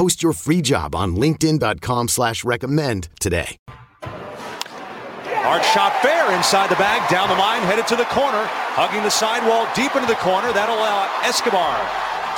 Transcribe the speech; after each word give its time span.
Post 0.00 0.22
your 0.22 0.32
free 0.32 0.62
job 0.62 0.94
on 0.94 1.14
LinkedIn.com 1.14 2.08
slash 2.08 2.42
recommend 2.42 3.10
today. 3.20 3.58
Hard 4.02 5.62
shot 5.62 5.92
fair 6.00 6.34
inside 6.34 6.70
the 6.70 6.76
bag, 6.76 7.06
down 7.10 7.28
the 7.28 7.34
line, 7.34 7.60
headed 7.60 7.86
to 7.88 7.96
the 7.96 8.06
corner, 8.06 8.42
hugging 8.72 9.02
the 9.02 9.10
sidewall 9.10 9.68
deep 9.74 9.94
into 9.94 10.08
the 10.08 10.14
corner. 10.14 10.54
That'll 10.54 10.76
allow 10.76 11.04
Escobar 11.22 11.76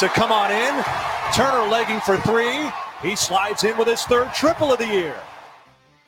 to 0.01 0.09
come 0.09 0.33
on 0.33 0.51
in. 0.51 0.85
Turner 1.33 1.71
legging 1.71 2.01
for 2.01 2.17
three. 2.17 2.69
He 3.01 3.15
slides 3.15 3.63
in 3.63 3.79
with 3.79 3.87
his 3.87 4.03
third 4.07 4.35
triple 4.35 4.73
of 4.73 4.81
the 4.81 4.89
year. 4.89 5.15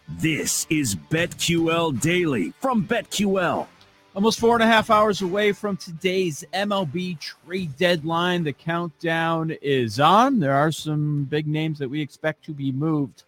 This 0.09 0.67
is 0.71 0.97
BetQL 0.97 2.01
Daily 2.01 2.53
from 2.59 2.85
BetQL. 2.85 3.69
Almost 4.15 4.39
four 4.39 4.55
and 4.55 4.63
a 4.63 4.67
half 4.69 4.91
hours 4.91 5.23
away 5.23 5.51
from 5.51 5.77
today's 5.77 6.45
MLB 6.55 7.19
trade 7.19 7.77
deadline. 7.77 8.45
The 8.45 8.53
countdown 8.53 9.51
is 9.61 9.99
on. 9.99 10.39
There 10.39 10.55
are 10.55 10.71
some 10.71 11.25
big 11.25 11.49
names 11.49 11.81
that 11.81 11.89
we 11.89 12.01
expect 12.01 12.45
to 12.45 12.53
be 12.53 12.71
moved 12.71 13.25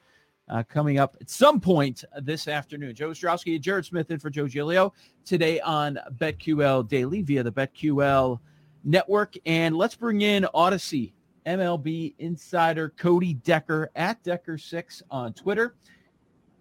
uh, 0.48 0.62
coming 0.68 1.00
up 1.00 1.16
at 1.20 1.28
some 1.28 1.60
point 1.60 2.04
this 2.22 2.46
afternoon. 2.46 2.94
Joe 2.94 3.10
Ostrowski 3.10 3.56
and 3.56 3.64
Jared 3.64 3.84
Smith 3.84 4.12
in 4.12 4.20
for 4.20 4.30
Joe 4.30 4.46
Giglio 4.46 4.92
today 5.24 5.58
on 5.58 5.98
BetQL 6.18 6.86
Daily 6.86 7.20
via 7.20 7.42
the 7.42 7.50
BetQL 7.50 8.38
network. 8.84 9.34
And 9.44 9.76
let's 9.76 9.96
bring 9.96 10.20
in 10.20 10.46
Audacy 10.54 11.14
MLB 11.46 12.14
insider 12.20 12.90
Cody 12.90 13.34
Decker 13.34 13.90
at 13.96 14.22
Decker6 14.22 15.02
on 15.10 15.32
Twitter. 15.32 15.74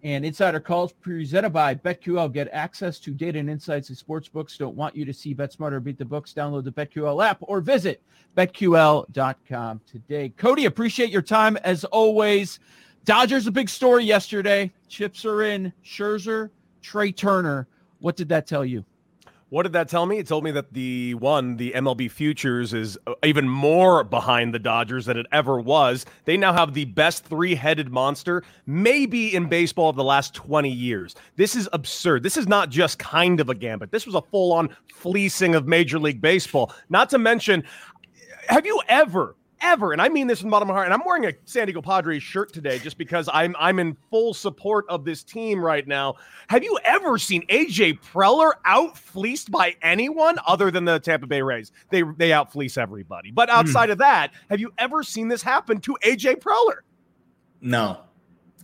And 0.02 0.24
Insider 0.24 0.60
Calls 0.60 0.92
presented 0.92 1.50
by 1.50 1.74
BetQL. 1.74 2.32
Get 2.32 2.48
access 2.52 2.98
to 3.00 3.10
data 3.10 3.38
and 3.38 3.50
insights 3.50 3.88
that 3.88 3.98
sportsbooks 3.98 4.58
don't 4.58 4.76
want 4.76 4.94
you 4.94 5.04
to 5.04 5.12
see. 5.12 5.34
Bet 5.34 5.52
smarter, 5.52 5.80
beat 5.80 5.98
the 5.98 6.04
books. 6.04 6.32
Download 6.32 6.64
the 6.64 6.70
BetQL 6.70 7.24
app 7.24 7.38
or 7.40 7.60
visit 7.60 8.02
betql.com 8.36 9.80
today. 9.90 10.28
Cody, 10.36 10.66
appreciate 10.66 11.10
your 11.10 11.22
time 11.22 11.56
as 11.58 11.84
always. 11.86 12.60
Dodgers 13.04 13.46
a 13.46 13.52
big 13.52 13.68
story 13.68 14.04
yesterday. 14.04 14.70
Chips 14.88 15.24
are 15.24 15.42
in. 15.42 15.72
Scherzer, 15.84 16.50
Trey 16.82 17.12
Turner. 17.12 17.66
What 18.00 18.16
did 18.16 18.28
that 18.28 18.46
tell 18.46 18.64
you? 18.64 18.84
What 19.48 19.62
did 19.62 19.74
that 19.74 19.88
tell 19.88 20.06
me? 20.06 20.18
It 20.18 20.26
told 20.26 20.42
me 20.42 20.50
that 20.50 20.72
the 20.72 21.14
one, 21.14 21.56
the 21.56 21.70
MLB 21.70 22.10
futures, 22.10 22.74
is 22.74 22.98
uh, 23.06 23.14
even 23.24 23.48
more 23.48 24.02
behind 24.02 24.52
the 24.52 24.58
Dodgers 24.58 25.06
than 25.06 25.16
it 25.16 25.26
ever 25.30 25.60
was. 25.60 26.04
They 26.24 26.36
now 26.36 26.52
have 26.52 26.74
the 26.74 26.86
best 26.86 27.24
three 27.24 27.54
headed 27.54 27.92
monster, 27.92 28.42
maybe 28.66 29.36
in 29.36 29.48
baseball 29.48 29.88
of 29.88 29.94
the 29.94 30.02
last 30.02 30.34
20 30.34 30.68
years. 30.68 31.14
This 31.36 31.54
is 31.54 31.68
absurd. 31.72 32.24
This 32.24 32.36
is 32.36 32.48
not 32.48 32.70
just 32.70 32.98
kind 32.98 33.38
of 33.38 33.48
a 33.48 33.54
gambit. 33.54 33.92
This 33.92 34.04
was 34.04 34.16
a 34.16 34.22
full 34.22 34.52
on 34.52 34.74
fleecing 34.92 35.54
of 35.54 35.68
Major 35.68 36.00
League 36.00 36.20
Baseball. 36.20 36.72
Not 36.88 37.08
to 37.10 37.18
mention, 37.18 37.62
have 38.48 38.66
you 38.66 38.80
ever 38.88 39.36
ever, 39.60 39.92
and 39.92 40.00
I 40.00 40.08
mean 40.08 40.26
this 40.26 40.40
from 40.40 40.48
the 40.48 40.52
bottom 40.52 40.68
of 40.68 40.74
my 40.74 40.78
heart, 40.78 40.86
and 40.86 40.94
I'm 40.94 41.02
wearing 41.06 41.26
a 41.26 41.32
San 41.44 41.66
Diego 41.66 41.82
Padres 41.82 42.22
shirt 42.22 42.52
today 42.52 42.78
just 42.78 42.98
because 42.98 43.28
I'm 43.32 43.54
I'm 43.58 43.78
in 43.78 43.96
full 44.10 44.34
support 44.34 44.84
of 44.88 45.04
this 45.04 45.22
team 45.22 45.64
right 45.64 45.86
now. 45.86 46.16
Have 46.48 46.62
you 46.62 46.78
ever 46.84 47.18
seen 47.18 47.46
AJ 47.46 48.00
Preller 48.00 48.52
out 48.64 48.96
fleeced 48.96 49.50
by 49.50 49.76
anyone 49.82 50.38
other 50.46 50.70
than 50.70 50.84
the 50.84 50.98
Tampa 50.98 51.26
Bay 51.26 51.42
Rays? 51.42 51.72
They 51.90 52.02
they 52.16 52.32
out 52.32 52.52
fleece 52.52 52.76
everybody. 52.76 53.30
But 53.30 53.48
hmm. 53.48 53.56
outside 53.56 53.88
mm. 53.88 53.92
of 53.92 53.98
that, 53.98 54.32
have 54.50 54.60
you 54.60 54.72
ever 54.78 55.02
seen 55.02 55.28
this 55.28 55.42
happen 55.42 55.80
to 55.80 55.96
AJ 56.02 56.40
Preller? 56.40 56.78
No. 57.60 58.00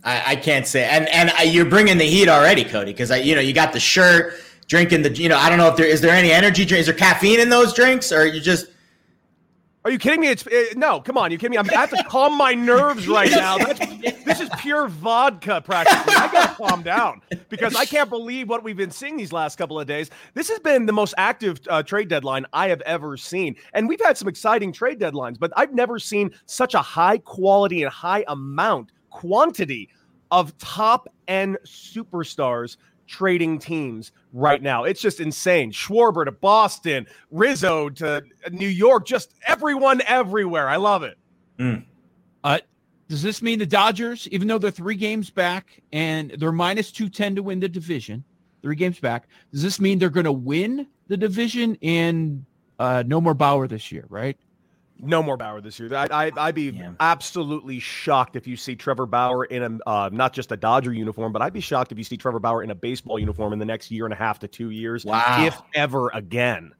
I, 0.03 0.31
I 0.31 0.35
can't 0.35 0.67
say, 0.67 0.83
and 0.83 1.07
and 1.09 1.29
I, 1.31 1.43
you're 1.43 1.65
bringing 1.65 1.97
the 1.97 2.05
heat 2.05 2.27
already, 2.27 2.65
Cody, 2.65 2.91
because 2.91 3.09
I, 3.09 3.17
you 3.17 3.35
know, 3.35 3.41
you 3.41 3.53
got 3.53 3.71
the 3.71 3.79
shirt, 3.79 4.33
drinking 4.67 5.01
the, 5.01 5.15
you 5.15 5.29
know, 5.29 5.37
I 5.37 5.47
don't 5.47 5.57
know 5.57 5.69
if 5.69 5.77
there 5.77 5.85
is 5.85 6.01
there 6.01 6.13
any 6.13 6.31
energy 6.31 6.65
drink, 6.65 6.81
is 6.81 6.87
there 6.87 6.95
caffeine 6.95 7.39
in 7.39 7.49
those 7.49 7.73
drinks, 7.73 8.11
or 8.11 8.25
you 8.25 8.41
just 8.41 8.67
are 9.85 9.91
you 9.91 9.99
kidding 9.99 10.21
me? 10.21 10.29
It's 10.29 10.45
it, 10.47 10.77
no, 10.77 11.01
come 11.01 11.17
on, 11.17 11.31
you 11.31 11.37
kidding 11.37 11.51
me? 11.51 11.57
I'm, 11.57 11.69
I 11.69 11.73
have 11.73 11.89
to 11.89 12.03
calm 12.05 12.37
my 12.37 12.53
nerves 12.53 13.07
right 13.07 13.31
now. 13.31 13.57
That's, 13.57 13.79
this 14.23 14.39
is 14.39 14.49
pure 14.59 14.87
vodka, 14.87 15.61
practically. 15.61 16.13
I 16.15 16.31
gotta 16.31 16.55
calm 16.55 16.83
down 16.83 17.21
because 17.49 17.75
I 17.75 17.85
can't 17.85 18.09
believe 18.09 18.47
what 18.47 18.63
we've 18.63 18.77
been 18.77 18.91
seeing 18.91 19.17
these 19.17 19.33
last 19.33 19.57
couple 19.57 19.79
of 19.79 19.85
days. 19.85 20.09
This 20.33 20.49
has 20.49 20.59
been 20.59 20.85
the 20.85 20.93
most 20.93 21.13
active 21.17 21.59
uh, 21.69 21.83
trade 21.83 22.07
deadline 22.07 22.45
I 22.53 22.69
have 22.69 22.81
ever 22.81 23.17
seen, 23.17 23.55
and 23.73 23.89
we've 23.89 24.01
had 24.01 24.17
some 24.17 24.27
exciting 24.27 24.71
trade 24.71 24.99
deadlines, 24.99 25.37
but 25.37 25.51
I've 25.57 25.73
never 25.73 25.99
seen 25.99 26.31
such 26.45 26.73
a 26.75 26.81
high 26.81 27.17
quality 27.17 27.83
and 27.83 27.91
high 27.91 28.23
amount 28.27 28.91
quantity 29.09 29.89
of 30.31 30.57
top 30.57 31.07
end 31.27 31.57
superstars 31.65 32.77
trading 33.05 33.59
teams 33.59 34.11
right 34.33 34.61
now. 34.61 34.83
It's 34.83 34.99
just 34.99 35.19
insane. 35.19 35.71
Schwarber 35.71 36.25
to 36.25 36.31
Boston, 36.31 37.07
Rizzo 37.31 37.89
to 37.89 38.23
New 38.51 38.67
York, 38.67 39.05
just 39.05 39.33
everyone 39.47 40.01
everywhere. 40.05 40.67
I 40.67 40.77
love 40.77 41.03
it. 41.03 41.17
Mm. 41.59 41.85
Uh, 42.43 42.59
does 43.07 43.21
this 43.21 43.41
mean 43.41 43.59
the 43.59 43.65
Dodgers, 43.65 44.27
even 44.29 44.47
though 44.47 44.57
they're 44.57 44.71
three 44.71 44.95
games 44.95 45.29
back 45.29 45.81
and 45.93 46.31
they're 46.31 46.51
minus 46.51 46.91
210 46.91 47.35
to 47.35 47.43
win 47.43 47.59
the 47.59 47.69
division, 47.69 48.23
three 48.61 48.75
games 48.75 48.99
back, 48.99 49.27
does 49.51 49.61
this 49.61 49.79
mean 49.79 49.99
they're 49.99 50.09
going 50.09 50.25
to 50.25 50.31
win 50.31 50.87
the 51.07 51.17
division 51.17 51.77
and 51.81 52.45
uh, 52.79 53.03
no 53.05 53.21
more 53.21 53.33
Bauer 53.35 53.67
this 53.67 53.91
year, 53.91 54.05
right? 54.09 54.37
No 54.99 55.21
more 55.21 55.37
Bauer 55.37 55.59
this 55.59 55.79
year. 55.79 55.93
I, 55.93 56.31
I, 56.35 56.45
would 56.47 56.55
be 56.55 56.69
yeah. 56.69 56.91
absolutely 56.99 57.79
shocked 57.79 58.35
if 58.35 58.47
you 58.47 58.55
see 58.55 58.75
Trevor 58.75 59.05
Bauer 59.05 59.45
in 59.45 59.63
a 59.63 59.89
uh, 59.89 60.09
not 60.13 60.33
just 60.33 60.51
a 60.51 60.57
Dodger 60.57 60.93
uniform, 60.93 61.33
but 61.33 61.41
I'd 61.41 61.53
be 61.53 61.59
shocked 61.59 61.91
if 61.91 61.97
you 61.97 62.03
see 62.03 62.15
Trevor 62.15 62.39
Bauer 62.39 62.63
in 62.63 62.71
a 62.71 62.75
baseball 62.75 63.19
uniform 63.19 63.53
in 63.53 63.59
the 63.59 63.65
next 63.65 63.91
year 63.91 64.05
and 64.05 64.13
a 64.13 64.17
half 64.17 64.39
to 64.39 64.47
two 64.47 64.69
years, 64.69 65.03
wow. 65.03 65.45
if 65.45 65.61
ever 65.73 66.09
again. 66.09 66.73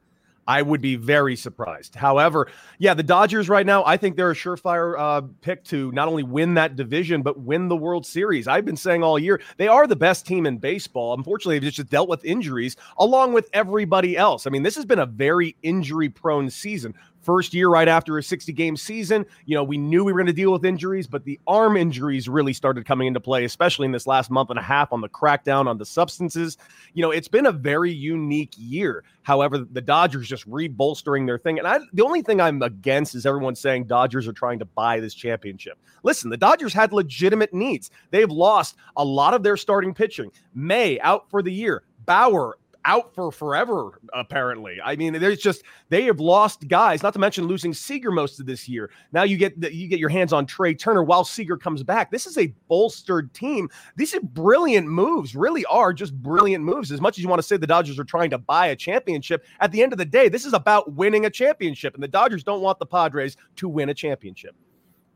I 0.46 0.62
would 0.62 0.80
be 0.80 0.96
very 0.96 1.36
surprised. 1.36 1.94
However, 1.94 2.48
yeah, 2.78 2.94
the 2.94 3.02
Dodgers 3.02 3.48
right 3.48 3.64
now, 3.64 3.84
I 3.84 3.96
think 3.96 4.16
they're 4.16 4.30
a 4.30 4.34
surefire 4.34 4.98
uh, 4.98 5.22
pick 5.40 5.64
to 5.64 5.90
not 5.92 6.08
only 6.08 6.22
win 6.22 6.54
that 6.54 6.76
division, 6.76 7.22
but 7.22 7.40
win 7.40 7.68
the 7.68 7.76
World 7.76 8.04
Series. 8.04 8.46
I've 8.46 8.64
been 8.64 8.76
saying 8.76 9.02
all 9.02 9.18
year 9.18 9.40
they 9.56 9.68
are 9.68 9.86
the 9.86 9.96
best 9.96 10.26
team 10.26 10.46
in 10.46 10.58
baseball. 10.58 11.14
Unfortunately, 11.14 11.58
they've 11.58 11.72
just 11.72 11.88
dealt 11.88 12.08
with 12.08 12.24
injuries 12.24 12.76
along 12.98 13.32
with 13.32 13.48
everybody 13.52 14.16
else. 14.16 14.46
I 14.46 14.50
mean, 14.50 14.62
this 14.62 14.76
has 14.76 14.84
been 14.84 14.98
a 14.98 15.06
very 15.06 15.56
injury 15.62 16.08
prone 16.08 16.50
season 16.50 16.94
first 17.24 17.54
year 17.54 17.68
right 17.68 17.88
after 17.88 18.18
a 18.18 18.22
60 18.22 18.52
game 18.52 18.76
season. 18.76 19.26
You 19.46 19.56
know, 19.56 19.64
we 19.64 19.76
knew 19.76 20.04
we 20.04 20.12
were 20.12 20.18
going 20.18 20.26
to 20.26 20.32
deal 20.32 20.52
with 20.52 20.64
injuries, 20.64 21.06
but 21.06 21.24
the 21.24 21.40
arm 21.46 21.76
injuries 21.76 22.28
really 22.28 22.52
started 22.52 22.84
coming 22.84 23.08
into 23.08 23.20
play, 23.20 23.44
especially 23.44 23.86
in 23.86 23.92
this 23.92 24.06
last 24.06 24.30
month 24.30 24.50
and 24.50 24.58
a 24.58 24.62
half 24.62 24.92
on 24.92 25.00
the 25.00 25.08
crackdown 25.08 25.66
on 25.66 25.78
the 25.78 25.86
substances. 25.86 26.58
You 26.92 27.02
know, 27.02 27.10
it's 27.10 27.28
been 27.28 27.46
a 27.46 27.52
very 27.52 27.92
unique 27.92 28.52
year. 28.56 29.04
However, 29.22 29.58
the 29.58 29.80
Dodgers 29.80 30.28
just 30.28 30.48
rebolstering 30.48 31.26
their 31.26 31.38
thing. 31.38 31.58
And 31.58 31.66
I, 31.66 31.78
the 31.92 32.04
only 32.04 32.22
thing 32.22 32.40
I'm 32.40 32.60
against 32.62 33.14
is 33.14 33.24
everyone 33.24 33.54
saying 33.54 33.84
Dodgers 33.84 34.28
are 34.28 34.32
trying 34.32 34.58
to 34.58 34.66
buy 34.66 35.00
this 35.00 35.14
championship. 35.14 35.78
Listen, 36.02 36.28
the 36.30 36.36
Dodgers 36.36 36.74
had 36.74 36.92
legitimate 36.92 37.54
needs. 37.54 37.90
They've 38.10 38.30
lost 38.30 38.76
a 38.96 39.04
lot 39.04 39.32
of 39.32 39.42
their 39.42 39.56
starting 39.56 39.94
pitching. 39.94 40.30
May 40.54 41.00
out 41.00 41.30
for 41.30 41.42
the 41.42 41.52
year. 41.52 41.84
Bauer 42.04 42.58
out 42.84 43.14
for 43.14 43.32
forever, 43.32 44.00
apparently. 44.12 44.78
I 44.84 44.96
mean, 44.96 45.12
there's 45.14 45.40
just 45.40 45.62
they 45.88 46.04
have 46.04 46.20
lost 46.20 46.68
guys, 46.68 47.02
not 47.02 47.12
to 47.14 47.18
mention 47.18 47.46
losing 47.46 47.72
Seager 47.74 48.10
most 48.10 48.40
of 48.40 48.46
this 48.46 48.68
year. 48.68 48.90
Now 49.12 49.22
you 49.22 49.36
get 49.36 49.60
the, 49.60 49.74
you 49.74 49.88
get 49.88 49.98
your 49.98 50.08
hands 50.08 50.32
on 50.32 50.46
Trey 50.46 50.74
Turner 50.74 51.02
while 51.02 51.24
Seager 51.24 51.56
comes 51.56 51.82
back. 51.82 52.10
This 52.10 52.26
is 52.26 52.38
a 52.38 52.54
bolstered 52.68 53.32
team. 53.34 53.68
These 53.96 54.14
are 54.14 54.20
brilliant 54.20 54.86
moves, 54.86 55.34
really 55.34 55.64
are 55.66 55.92
just 55.92 56.14
brilliant 56.22 56.64
moves. 56.64 56.92
As 56.92 57.00
much 57.00 57.18
as 57.18 57.22
you 57.22 57.28
want 57.28 57.40
to 57.40 57.46
say 57.46 57.56
the 57.56 57.66
Dodgers 57.66 57.98
are 57.98 58.04
trying 58.04 58.30
to 58.30 58.38
buy 58.38 58.68
a 58.68 58.76
championship, 58.76 59.44
at 59.60 59.72
the 59.72 59.82
end 59.82 59.92
of 59.92 59.98
the 59.98 60.04
day, 60.04 60.28
this 60.28 60.44
is 60.44 60.52
about 60.52 60.92
winning 60.92 61.26
a 61.26 61.30
championship, 61.30 61.94
and 61.94 62.02
the 62.02 62.08
Dodgers 62.08 62.44
don't 62.44 62.62
want 62.62 62.78
the 62.78 62.86
Padres 62.86 63.36
to 63.56 63.68
win 63.68 63.88
a 63.88 63.94
championship. 63.94 64.54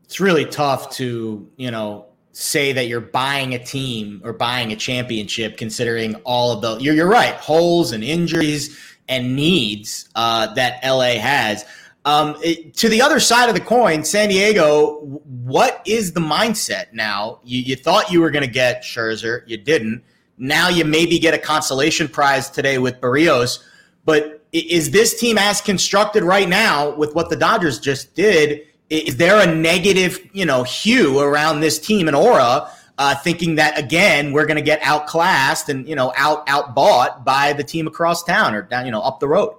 It's 0.03 0.19
really 0.19 0.45
tough 0.45 0.89
to, 0.95 1.47
you 1.57 1.69
know, 1.69 2.08
say 2.31 2.71
that 2.73 2.87
you're 2.87 3.01
buying 3.01 3.53
a 3.53 3.63
team 3.63 4.21
or 4.23 4.33
buying 4.33 4.71
a 4.71 4.75
championship, 4.75 5.57
considering 5.57 6.15
all 6.25 6.51
of 6.51 6.61
the 6.61 6.77
you're, 6.83 6.93
you're 6.93 7.07
right 7.07 7.35
holes 7.35 7.91
and 7.91 8.03
injuries 8.03 8.77
and 9.07 9.35
needs 9.35 10.09
uh, 10.15 10.53
that 10.53 10.79
LA 10.83 11.19
has. 11.19 11.65
Um, 12.05 12.37
it, 12.41 12.73
to 12.75 12.89
the 12.89 13.01
other 13.01 13.19
side 13.19 13.49
of 13.49 13.55
the 13.55 13.61
coin, 13.61 14.03
San 14.03 14.29
Diego, 14.29 14.99
what 15.25 15.81
is 15.85 16.13
the 16.13 16.21
mindset 16.21 16.93
now? 16.93 17.39
You, 17.43 17.59
you 17.59 17.75
thought 17.75 18.11
you 18.11 18.21
were 18.21 18.31
going 18.31 18.45
to 18.45 18.51
get 18.51 18.83
Scherzer, 18.83 19.43
you 19.47 19.57
didn't. 19.57 20.03
Now 20.37 20.69
you 20.69 20.85
maybe 20.85 21.19
get 21.19 21.33
a 21.33 21.37
consolation 21.37 22.07
prize 22.07 22.49
today 22.49 22.77
with 22.77 23.01
Berrios, 23.01 23.61
but 24.05 24.45
is 24.53 24.91
this 24.91 25.19
team 25.19 25.37
as 25.37 25.61
constructed 25.61 26.23
right 26.23 26.47
now 26.47 26.95
with 26.95 27.13
what 27.13 27.29
the 27.29 27.35
Dodgers 27.35 27.79
just 27.79 28.15
did? 28.15 28.65
Is 28.89 29.17
there 29.17 29.39
a 29.39 29.53
negative, 29.53 30.19
you 30.33 30.45
know, 30.45 30.63
hue 30.63 31.19
around 31.19 31.59
this 31.59 31.79
team 31.79 32.07
and 32.07 32.15
aura, 32.15 32.69
uh, 32.97 33.15
thinking 33.15 33.55
that 33.55 33.77
again 33.77 34.33
we're 34.33 34.45
going 34.45 34.57
to 34.57 34.63
get 34.63 34.81
outclassed 34.81 35.69
and 35.69 35.87
you 35.87 35.95
know 35.95 36.13
out 36.17 36.45
outbought 36.47 37.23
by 37.23 37.53
the 37.53 37.63
team 37.63 37.87
across 37.87 38.23
town 38.23 38.53
or 38.53 38.61
down, 38.61 38.85
you 38.85 38.91
know, 38.91 39.01
up 39.01 39.19
the 39.19 39.27
road? 39.27 39.55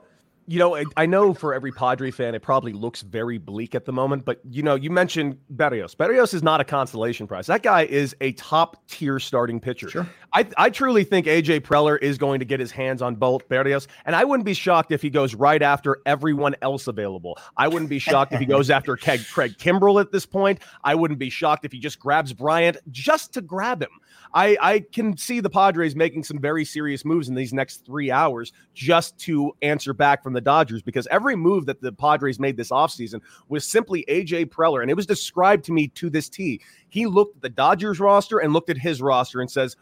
you 0.51 0.59
know, 0.59 0.77
I 0.97 1.07
know 1.07 1.33
for 1.33 1.55
every 1.55 1.71
Padre 1.71 2.11
fan, 2.11 2.35
it 2.35 2.43
probably 2.43 2.73
looks 2.73 3.03
very 3.03 3.39
bleak 3.39 3.77
at 3.77 3.85
the 3.85 3.93
moment. 3.93 4.25
But 4.25 4.41
you 4.51 4.65
know, 4.65 4.75
you 4.75 4.91
mentioned 4.91 5.39
Berrios. 5.55 5.95
Berrios 5.95 6.35
is 6.35 6.43
not 6.43 6.61
a 6.61 6.65
consolation 6.65 7.29
prize. 7.29 7.47
That 7.47 7.63
guy 7.63 7.83
is 7.83 8.17
a 8.21 8.33
top 8.33 8.85
tier 8.89 9.21
starting 9.21 9.61
pitcher. 9.61 9.89
Sure. 9.89 10.09
I, 10.33 10.47
I 10.57 10.71
truly 10.71 11.05
think 11.05 11.27
AJ 11.27 11.61
Preller 11.61 12.01
is 12.01 12.19
going 12.19 12.39
to 12.39 12.45
get 12.45 12.61
his 12.61 12.71
hands 12.71 13.03
on 13.03 13.17
both 13.17 13.49
Berrios, 13.49 13.87
and 14.05 14.15
I 14.15 14.25
wouldn't 14.25 14.45
be 14.45 14.55
shocked 14.55 14.93
if 14.93 15.03
he 15.03 15.11
goes 15.11 15.35
right 15.35 15.63
after 15.63 16.01
everyone 16.07 16.55
else 16.63 16.87
available. 16.87 17.39
I 17.57 17.69
wouldn't 17.69 17.91
be 17.91 17.99
shocked 17.99 18.33
if 18.33 18.41
he 18.41 18.47
goes 18.47 18.71
after 18.71 18.97
Craig, 18.99 19.23
Craig 19.31 19.57
Kimbrel 19.59 20.01
at 20.01 20.13
this 20.13 20.27
point. 20.27 20.61
I 20.85 20.95
wouldn't 20.95 21.19
be 21.19 21.31
shocked 21.31 21.65
if 21.65 21.73
he 21.73 21.79
just 21.79 21.99
grabs 21.99 22.33
Bryant 22.33 22.77
just 22.91 23.33
to 23.35 23.41
grab 23.41 23.83
him. 23.83 23.91
I, 24.33 24.57
I 24.61 24.81
can 24.93 25.17
see 25.17 25.41
the 25.41 25.51
Padres 25.51 25.97
making 25.97 26.25
some 26.25 26.39
very 26.39 26.65
serious 26.65 27.05
moves 27.05 27.29
in 27.29 27.35
these 27.35 27.53
next 27.53 27.85
three 27.85 28.11
hours 28.11 28.53
just 28.75 29.19
to 29.21 29.53
answer 29.63 29.93
back 29.93 30.23
from 30.23 30.33
the 30.33 30.41
Dodgers 30.41 30.83
because 30.83 31.09
every 31.11 31.35
move 31.35 31.67
that 31.67 31.81
the 31.81 31.93
Padres 31.93 32.39
made 32.39 32.57
this 32.57 32.71
offseason 32.71 33.21
was 33.49 33.67
simply 33.67 34.05
AJ 34.09 34.47
Preller. 34.47 34.83
And 34.83 34.91
it 34.91 34.95
was 34.95 35.07
described 35.07 35.65
to 35.65 35.73
me 35.73 35.89
to 35.89 36.11
this 36.11 36.29
T. 36.29 36.61
He 36.89 37.07
looked 37.07 37.37
at 37.37 37.43
the 37.43 37.49
Dodgers 37.49 37.99
roster 37.99 38.39
and 38.39 38.53
looked 38.53 38.71
at 38.71 38.79
his 38.79 39.03
roster 39.03 39.41
and 39.41 39.51
says, 39.51 39.77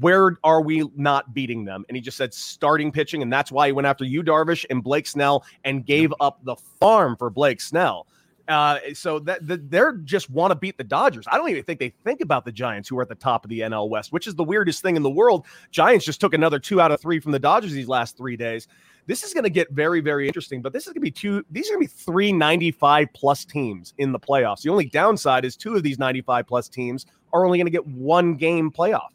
where 0.00 0.36
are 0.44 0.62
we 0.62 0.88
not 0.96 1.34
beating 1.34 1.64
them? 1.64 1.84
And 1.88 1.96
he 1.96 2.00
just 2.00 2.16
said 2.16 2.32
starting 2.32 2.92
pitching. 2.92 3.22
And 3.22 3.32
that's 3.32 3.50
why 3.50 3.66
he 3.66 3.72
went 3.72 3.86
after 3.86 4.04
Yu, 4.04 4.22
Darvish 4.22 4.64
and 4.70 4.82
Blake 4.82 5.06
Snell 5.06 5.44
and 5.64 5.84
gave 5.84 6.12
up 6.20 6.40
the 6.44 6.56
farm 6.80 7.16
for 7.16 7.30
Blake 7.30 7.60
Snell. 7.60 8.06
Uh, 8.48 8.78
so 8.92 9.20
that 9.20 9.46
the, 9.46 9.56
they're 9.56 9.92
just 9.92 10.28
want 10.28 10.50
to 10.50 10.54
beat 10.56 10.76
the 10.76 10.84
Dodgers. 10.84 11.26
I 11.30 11.36
don't 11.36 11.48
even 11.48 11.62
think 11.62 11.78
they 11.78 11.90
think 12.04 12.20
about 12.20 12.44
the 12.44 12.50
Giants, 12.50 12.88
who 12.88 12.98
are 12.98 13.02
at 13.02 13.08
the 13.08 13.14
top 13.14 13.44
of 13.44 13.48
the 13.48 13.60
NL 13.60 13.88
West, 13.88 14.12
which 14.12 14.26
is 14.26 14.34
the 14.34 14.42
weirdest 14.42 14.82
thing 14.82 14.96
in 14.96 15.02
the 15.02 15.10
world. 15.10 15.46
Giants 15.70 16.04
just 16.04 16.20
took 16.20 16.34
another 16.34 16.58
two 16.58 16.80
out 16.80 16.90
of 16.90 17.00
three 17.00 17.20
from 17.20 17.30
the 17.32 17.38
Dodgers 17.38 17.72
these 17.72 17.88
last 17.88 18.16
three 18.16 18.36
days. 18.36 18.66
This 19.06 19.22
is 19.22 19.32
going 19.32 19.44
to 19.44 19.50
get 19.50 19.70
very, 19.70 20.00
very 20.00 20.26
interesting. 20.26 20.60
But 20.60 20.72
this 20.72 20.86
is 20.86 20.88
going 20.88 20.94
to 20.96 21.00
be 21.00 21.10
two. 21.10 21.44
These 21.50 21.68
are 21.70 21.74
going 21.74 21.86
to 21.86 21.92
be 21.92 22.02
three 22.02 22.32
95 22.32 23.08
plus 23.14 23.44
teams 23.44 23.94
in 23.98 24.10
the 24.10 24.20
playoffs. 24.20 24.62
The 24.62 24.70
only 24.70 24.86
downside 24.86 25.44
is 25.44 25.56
two 25.56 25.76
of 25.76 25.82
these 25.82 25.98
95 25.98 26.46
plus 26.46 26.68
teams 26.68 27.06
are 27.32 27.44
only 27.44 27.58
going 27.58 27.66
to 27.66 27.72
get 27.72 27.86
one 27.86 28.34
game 28.34 28.70
playoff. 28.70 29.10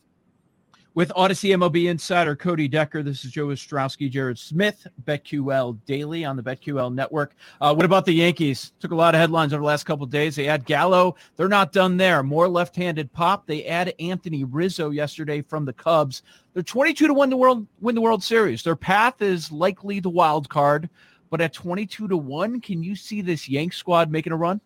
With 0.98 1.10
Audacy 1.10 1.56
MLB 1.56 1.92
insider 1.92 2.36
Cody 2.36 2.68
Decker, 2.68 3.04
this 3.04 3.24
is 3.24 3.30
Joe 3.30 3.50
Ostrowski, 3.50 4.10
Jared 4.10 4.40
Smith, 4.40 4.88
BetQL 5.06 5.78
Daily 5.86 6.26
on 6.26 6.36
the 6.36 6.42
BetQL 6.42 6.92
Network. 6.92 7.36
Uh, 7.62 7.72
what 7.72 7.86
about 7.86 8.04
the 8.04 8.14
Yankees? 8.14 8.72
Took 8.80 8.90
a 8.90 8.96
lot 8.96 9.14
of 9.14 9.22
headlines 9.22 9.54
over 9.54 9.62
the 9.62 9.68
last 9.68 9.84
couple 9.84 10.08
days. 10.08 10.36
They 10.36 10.48
add 10.48 10.66
Gallo. 10.66 11.16
They're 11.36 11.48
not 11.48 11.72
done 11.72 11.98
there. 11.98 12.24
More 12.24 12.48
left-handed 12.48 13.14
pop. 13.14 13.46
They 13.46 13.64
add 13.68 13.94
Anthony 14.00 14.44
Rizzo 14.44 14.90
yesterday 14.90 15.44
from 15.44 15.66
the 15.66 15.74
Cubs. 15.74 16.24
They're 16.56 16.64
22 16.64 17.06
to 17.06 17.14
win 17.14 17.30
the 17.30 17.38
world 17.38 17.68
win 17.80 17.94
the 17.94 18.02
World 18.02 18.24
Series. 18.24 18.64
Their 18.64 18.76
path 18.76 19.22
is 19.22 19.52
likely 19.52 20.00
the 20.00 20.10
wild 20.10 20.50
card, 20.50 20.90
but 21.30 21.42
at 21.42 21.54
22 21.54 22.08
to 22.08 22.18
one, 22.18 22.60
can 22.60 22.82
you 22.82 22.96
see 22.96 23.22
this 23.22 23.48
Yank 23.48 23.74
squad 23.74 24.10
making 24.10 24.34
a 24.34 24.36
run? 24.36 24.60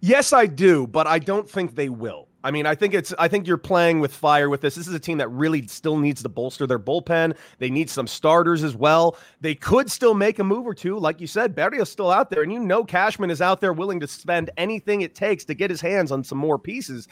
Yes, 0.00 0.32
I 0.32 0.46
do, 0.46 0.86
but 0.86 1.06
I 1.06 1.18
don't 1.18 1.48
think 1.48 1.74
they 1.74 1.88
will. 1.88 2.28
I 2.42 2.50
mean, 2.50 2.64
I 2.64 2.74
think 2.74 2.94
it's 2.94 3.12
I 3.18 3.28
think 3.28 3.46
you're 3.46 3.58
playing 3.58 4.00
with 4.00 4.14
fire 4.14 4.48
with 4.48 4.62
this. 4.62 4.74
This 4.74 4.88
is 4.88 4.94
a 4.94 4.98
team 4.98 5.18
that 5.18 5.28
really 5.28 5.66
still 5.66 5.98
needs 5.98 6.22
to 6.22 6.28
bolster 6.30 6.66
their 6.66 6.78
bullpen. 6.78 7.36
They 7.58 7.68
need 7.68 7.90
some 7.90 8.06
starters 8.06 8.64
as 8.64 8.74
well. 8.74 9.18
They 9.42 9.54
could 9.54 9.90
still 9.90 10.14
make 10.14 10.38
a 10.38 10.44
move 10.44 10.66
or 10.66 10.72
two. 10.72 10.98
Like 10.98 11.20
you 11.20 11.26
said, 11.26 11.54
Berrios 11.54 11.88
still 11.88 12.10
out 12.10 12.30
there, 12.30 12.42
and 12.42 12.50
you 12.50 12.58
know 12.58 12.82
Cashman 12.82 13.30
is 13.30 13.42
out 13.42 13.60
there 13.60 13.74
willing 13.74 14.00
to 14.00 14.08
spend 14.08 14.48
anything 14.56 15.02
it 15.02 15.14
takes 15.14 15.44
to 15.44 15.54
get 15.54 15.68
his 15.70 15.82
hands 15.82 16.10
on 16.10 16.24
some 16.24 16.38
more 16.38 16.58
pieces. 16.58 17.06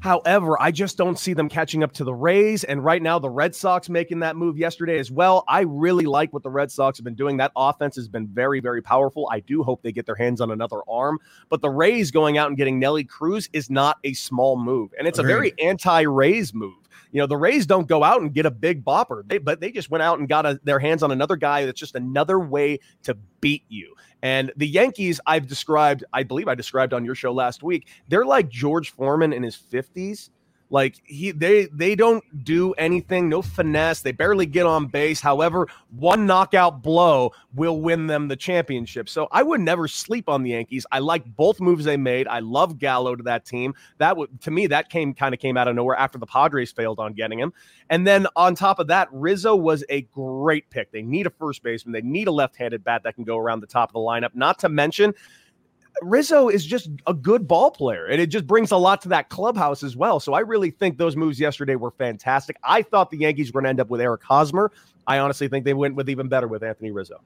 However, 0.00 0.60
I 0.60 0.70
just 0.70 0.96
don't 0.96 1.18
see 1.18 1.32
them 1.32 1.48
catching 1.48 1.82
up 1.82 1.92
to 1.92 2.04
the 2.04 2.14
Rays. 2.14 2.64
And 2.64 2.84
right 2.84 3.02
now, 3.02 3.18
the 3.18 3.30
Red 3.30 3.54
Sox 3.54 3.88
making 3.88 4.20
that 4.20 4.36
move 4.36 4.56
yesterday 4.56 4.98
as 4.98 5.10
well. 5.10 5.44
I 5.48 5.62
really 5.62 6.04
like 6.04 6.32
what 6.32 6.42
the 6.42 6.50
Red 6.50 6.70
Sox 6.70 6.98
have 6.98 7.04
been 7.04 7.14
doing. 7.14 7.36
That 7.38 7.52
offense 7.56 7.96
has 7.96 8.06
been 8.06 8.26
very, 8.28 8.60
very 8.60 8.82
powerful. 8.82 9.28
I 9.32 9.40
do 9.40 9.62
hope 9.62 9.82
they 9.82 9.92
get 9.92 10.06
their 10.06 10.14
hands 10.14 10.40
on 10.40 10.50
another 10.50 10.78
arm. 10.88 11.18
But 11.48 11.60
the 11.60 11.70
Rays 11.70 12.10
going 12.10 12.38
out 12.38 12.48
and 12.48 12.56
getting 12.56 12.78
Nelly 12.78 13.04
Cruz 13.04 13.48
is 13.52 13.70
not 13.70 13.98
a 14.04 14.12
small 14.12 14.56
move. 14.56 14.92
And 14.98 15.08
it's 15.08 15.18
Agreed. 15.18 15.32
a 15.32 15.34
very 15.34 15.54
anti 15.60 16.00
Rays 16.02 16.54
move. 16.54 16.74
You 17.12 17.20
know, 17.20 17.26
the 17.26 17.36
Rays 17.36 17.66
don't 17.66 17.88
go 17.88 18.02
out 18.02 18.20
and 18.20 18.32
get 18.32 18.46
a 18.46 18.50
big 18.50 18.84
bopper, 18.84 19.26
they, 19.26 19.38
but 19.38 19.60
they 19.60 19.70
just 19.70 19.90
went 19.90 20.02
out 20.02 20.18
and 20.18 20.28
got 20.28 20.46
a, 20.46 20.60
their 20.64 20.78
hands 20.78 21.02
on 21.02 21.10
another 21.10 21.36
guy 21.36 21.64
that's 21.64 21.80
just 21.80 21.94
another 21.94 22.38
way 22.38 22.78
to 23.04 23.16
beat 23.40 23.64
you. 23.68 23.94
And 24.22 24.52
the 24.56 24.66
Yankees, 24.66 25.20
I've 25.26 25.46
described, 25.46 26.04
I 26.12 26.22
believe 26.22 26.48
I 26.48 26.54
described 26.54 26.92
on 26.92 27.04
your 27.04 27.14
show 27.14 27.32
last 27.32 27.62
week, 27.62 27.88
they're 28.08 28.24
like 28.24 28.48
George 28.48 28.90
Foreman 28.90 29.32
in 29.32 29.42
his 29.42 29.56
50s 29.56 30.30
like 30.68 31.00
he 31.04 31.30
they 31.30 31.66
they 31.66 31.94
don't 31.94 32.24
do 32.44 32.72
anything, 32.72 33.28
no 33.28 33.40
finesse. 33.40 34.00
They 34.00 34.12
barely 34.12 34.46
get 34.46 34.66
on 34.66 34.86
base. 34.86 35.20
However, 35.20 35.68
one 35.90 36.26
knockout 36.26 36.82
blow 36.82 37.32
will 37.54 37.80
win 37.80 38.06
them 38.08 38.28
the 38.28 38.36
championship. 38.36 39.08
So 39.08 39.28
I 39.30 39.42
would 39.42 39.60
never 39.60 39.86
sleep 39.86 40.28
on 40.28 40.42
the 40.42 40.50
Yankees. 40.50 40.84
I 40.90 40.98
like 40.98 41.24
both 41.36 41.60
moves 41.60 41.84
they 41.84 41.96
made. 41.96 42.26
I 42.26 42.40
love 42.40 42.78
Gallo 42.78 43.14
to 43.14 43.22
that 43.24 43.44
team. 43.44 43.74
That 43.98 44.16
would 44.16 44.40
to 44.42 44.50
me 44.50 44.66
that 44.66 44.90
came 44.90 45.14
kind 45.14 45.34
of 45.34 45.40
came 45.40 45.56
out 45.56 45.68
of 45.68 45.76
nowhere 45.76 45.96
after 45.96 46.18
the 46.18 46.26
Padres 46.26 46.72
failed 46.72 46.98
on 46.98 47.12
getting 47.12 47.38
him. 47.38 47.52
And 47.88 48.04
then 48.04 48.26
on 48.34 48.56
top 48.56 48.80
of 48.80 48.88
that, 48.88 49.08
Rizzo 49.12 49.54
was 49.54 49.84
a 49.88 50.02
great 50.02 50.68
pick. 50.70 50.90
They 50.90 51.02
need 51.02 51.26
a 51.26 51.30
first 51.30 51.62
baseman. 51.62 51.92
They 51.92 52.02
need 52.02 52.26
a 52.26 52.32
left-handed 52.32 52.82
bat 52.82 53.02
that 53.04 53.14
can 53.14 53.22
go 53.22 53.36
around 53.38 53.60
the 53.60 53.66
top 53.68 53.90
of 53.90 53.92
the 53.94 54.00
lineup. 54.00 54.34
Not 54.34 54.58
to 54.60 54.68
mention 54.68 55.14
Rizzo 56.02 56.48
is 56.48 56.64
just 56.64 56.88
a 57.06 57.14
good 57.14 57.48
ball 57.48 57.70
player, 57.70 58.06
and 58.06 58.20
it 58.20 58.26
just 58.26 58.46
brings 58.46 58.70
a 58.70 58.76
lot 58.76 59.00
to 59.02 59.08
that 59.10 59.28
clubhouse 59.28 59.82
as 59.82 59.96
well. 59.96 60.20
So 60.20 60.34
I 60.34 60.40
really 60.40 60.70
think 60.70 60.98
those 60.98 61.16
moves 61.16 61.40
yesterday 61.40 61.76
were 61.76 61.90
fantastic. 61.90 62.56
I 62.62 62.82
thought 62.82 63.10
the 63.10 63.18
Yankees 63.18 63.52
were 63.52 63.60
going 63.60 63.64
to 63.64 63.70
end 63.70 63.80
up 63.80 63.88
with 63.88 64.00
Eric 64.00 64.22
Hosmer. 64.22 64.70
I 65.06 65.18
honestly 65.18 65.48
think 65.48 65.64
they 65.64 65.74
went 65.74 65.94
with 65.94 66.10
even 66.10 66.28
better 66.28 66.48
with 66.48 66.62
Anthony 66.62 66.90
Rizzo. 66.90 67.20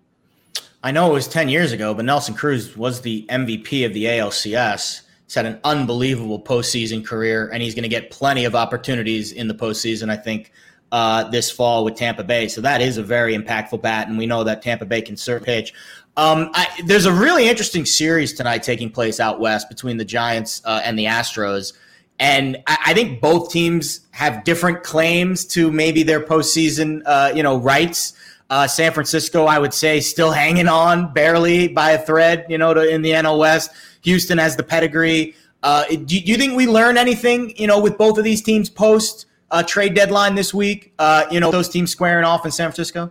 I 0.83 0.93
know 0.93 1.11
it 1.11 1.15
was 1.15 1.29
10 1.29 1.49
years 1.49 1.73
ago, 1.73 1.93
but 1.93 2.05
Nelson 2.05 2.35
Cruz 2.35 2.77
was 2.77 3.03
the 3.03 3.27
MVP 3.29 3.85
of 3.85 3.93
the 3.93 4.05
ALCS. 4.05 5.03
He's 5.27 5.35
had 5.35 5.47
an 5.47 5.61
unbelievable 5.63 6.41
postseason 6.41 7.05
career, 7.05 7.51
and 7.53 7.63
he's 7.63 7.75
going 7.75 7.83
to 7.83 7.89
get 7.89 8.11
plenty 8.11 8.45
of 8.45 8.55
opportunities 8.55 9.33
in 9.33 9.47
the 9.47 9.55
postseason, 9.55 10.11
I 10.11 10.17
think, 10.17 10.53
uh, 10.91 11.25
this 11.25 11.51
fall 11.51 11.85
with 11.85 11.97
Tampa 11.97 12.25
Bay. 12.25 12.49
So 12.49 12.61
that 12.63 12.81
is 12.81 12.97
a 12.97 13.03
very 13.03 13.37
impactful 13.37 13.83
bat, 13.83 14.09
and 14.09 14.17
we 14.17 14.27
know 14.27 14.43
that 14.43 14.63
Tampa 14.63 14.87
Bay 14.87 15.03
can 15.03 15.17
serve 15.17 15.45
pitch. 15.45 15.73
Um, 16.21 16.51
I, 16.53 16.69
there's 16.85 17.07
a 17.07 17.13
really 17.15 17.49
interesting 17.49 17.87
series 17.87 18.35
tonight 18.35 18.63
taking 18.63 18.91
place 18.91 19.21
out 19.21 19.41
west 19.41 19.71
between 19.71 19.97
the 19.97 20.05
Giants 20.05 20.61
uh, 20.67 20.83
and 20.85 20.99
the 20.99 21.07
Astros. 21.07 21.73
And 22.19 22.59
I, 22.67 22.77
I, 22.89 22.93
think 22.93 23.23
both 23.23 23.51
teams 23.51 24.01
have 24.11 24.45
different 24.45 24.83
claims 24.83 25.47
to 25.47 25.73
maybe 25.73 26.03
their 26.03 26.21
postseason, 26.21 27.01
uh, 27.07 27.33
you 27.35 27.43
know, 27.43 27.57
rights. 27.57 28.13
Uh, 28.51 28.67
San 28.67 28.93
Francisco, 28.93 29.47
I 29.47 29.59
would 29.59 29.73
say, 29.73 29.99
still 30.01 30.31
hanging 30.31 30.69
on 30.69 31.11
barely 31.15 31.69
by 31.69 31.93
a 31.93 32.05
thread, 32.05 32.45
you 32.51 32.59
know, 32.59 32.75
to, 32.75 32.87
in 32.87 33.01
the 33.01 33.13
NL 33.13 33.39
West. 33.39 33.71
Houston 34.03 34.37
has 34.37 34.57
the 34.57 34.63
pedigree. 34.63 35.35
Uh, 35.63 35.87
do, 35.87 36.05
do, 36.05 36.17
you 36.19 36.37
think 36.37 36.55
we 36.55 36.67
learn 36.67 36.99
anything, 36.99 37.57
you 37.57 37.67
know, 37.67 37.81
with 37.81 37.97
both 37.97 38.19
of 38.19 38.25
these 38.25 38.43
teams 38.43 38.69
post 38.69 39.25
uh, 39.53 39.63
trade 39.63 39.95
deadline 39.95 40.35
this 40.35 40.53
week? 40.53 40.93
Uh, 40.99 41.25
you 41.31 41.41
know, 41.41 41.51
those 41.51 41.71
teams 41.71 41.91
squaring 41.91 42.27
off 42.27 42.45
in 42.45 42.51
San 42.51 42.67
Francisco. 42.67 43.11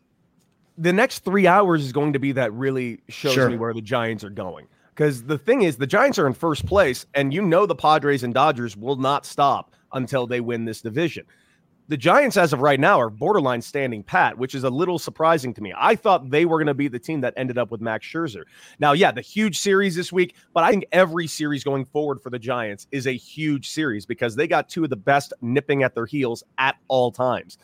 the 0.81 0.91
next 0.91 1.19
three 1.19 1.45
hours 1.45 1.85
is 1.85 1.91
going 1.91 2.13
to 2.13 2.19
be 2.19 2.31
that 2.31 2.51
really 2.53 3.01
shows 3.07 3.33
sure. 3.33 3.49
me 3.49 3.57
where 3.57 3.73
the 3.73 3.81
Giants 3.81 4.23
are 4.23 4.31
going. 4.31 4.67
Because 4.95 5.23
the 5.23 5.37
thing 5.37 5.61
is, 5.61 5.77
the 5.77 5.87
Giants 5.87 6.17
are 6.19 6.27
in 6.27 6.33
first 6.33 6.65
place, 6.65 7.05
and 7.13 7.33
you 7.33 7.41
know 7.41 7.65
the 7.65 7.75
Padres 7.75 8.23
and 8.23 8.33
Dodgers 8.33 8.75
will 8.75 8.97
not 8.97 9.25
stop 9.25 9.73
until 9.93 10.25
they 10.25 10.41
win 10.41 10.65
this 10.65 10.81
division. 10.81 11.25
The 11.87 11.97
Giants, 11.97 12.37
as 12.37 12.53
of 12.53 12.61
right 12.61 12.79
now, 12.79 12.99
are 12.99 13.09
borderline 13.09 13.61
standing 13.61 14.01
pat, 14.01 14.37
which 14.37 14.55
is 14.55 14.63
a 14.63 14.69
little 14.69 14.97
surprising 14.97 15.53
to 15.53 15.61
me. 15.61 15.73
I 15.77 15.95
thought 15.95 16.29
they 16.29 16.45
were 16.45 16.57
going 16.57 16.67
to 16.67 16.73
be 16.73 16.87
the 16.87 16.99
team 16.99 17.21
that 17.21 17.33
ended 17.35 17.57
up 17.57 17.69
with 17.69 17.81
Max 17.81 18.05
Scherzer. 18.05 18.43
Now, 18.79 18.93
yeah, 18.93 19.11
the 19.11 19.21
huge 19.21 19.59
series 19.59 19.95
this 19.95 20.11
week, 20.11 20.35
but 20.53 20.63
I 20.63 20.71
think 20.71 20.85
every 20.91 21.27
series 21.27 21.63
going 21.63 21.85
forward 21.85 22.21
for 22.21 22.29
the 22.29 22.39
Giants 22.39 22.87
is 22.91 23.07
a 23.07 23.11
huge 23.11 23.69
series 23.69 24.05
because 24.05 24.35
they 24.35 24.47
got 24.47 24.69
two 24.69 24.83
of 24.83 24.89
the 24.89 24.95
best 24.95 25.33
nipping 25.41 25.83
at 25.83 25.93
their 25.93 26.05
heels 26.05 26.43
at 26.57 26.77
all 26.87 27.11
times. 27.11 27.57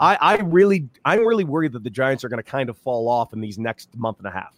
I, 0.00 0.16
I 0.20 0.36
really, 0.38 0.88
I'm 1.04 1.26
really 1.26 1.44
worried 1.44 1.72
that 1.72 1.84
the 1.84 1.90
Giants 1.90 2.24
are 2.24 2.28
going 2.28 2.42
to 2.42 2.48
kind 2.48 2.68
of 2.68 2.76
fall 2.78 3.08
off 3.08 3.32
in 3.32 3.40
these 3.40 3.58
next 3.58 3.94
month 3.96 4.18
and 4.18 4.26
a 4.26 4.30
half. 4.30 4.54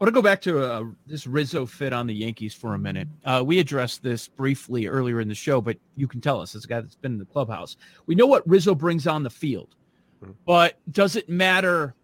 I 0.00 0.04
want 0.04 0.14
to 0.14 0.18
go 0.18 0.22
back 0.22 0.40
to 0.42 0.64
uh, 0.64 0.84
this 1.06 1.26
Rizzo 1.26 1.66
fit 1.66 1.92
on 1.92 2.06
the 2.06 2.14
Yankees 2.14 2.54
for 2.54 2.72
a 2.72 2.78
minute. 2.78 3.06
Uh, 3.22 3.42
we 3.44 3.58
addressed 3.58 4.02
this 4.02 4.28
briefly 4.28 4.86
earlier 4.86 5.20
in 5.20 5.28
the 5.28 5.34
show, 5.34 5.60
but 5.60 5.76
you 5.94 6.08
can 6.08 6.22
tell 6.22 6.40
us 6.40 6.54
as 6.54 6.64
a 6.64 6.68
guy 6.68 6.80
that's 6.80 6.96
been 6.96 7.12
in 7.12 7.18
the 7.18 7.26
clubhouse. 7.26 7.76
We 8.06 8.14
know 8.14 8.26
what 8.26 8.48
Rizzo 8.48 8.74
brings 8.74 9.06
on 9.06 9.22
the 9.22 9.30
field, 9.30 9.74
mm-hmm. 10.22 10.32
but 10.46 10.78
does 10.90 11.16
it 11.16 11.28
matter 11.28 11.94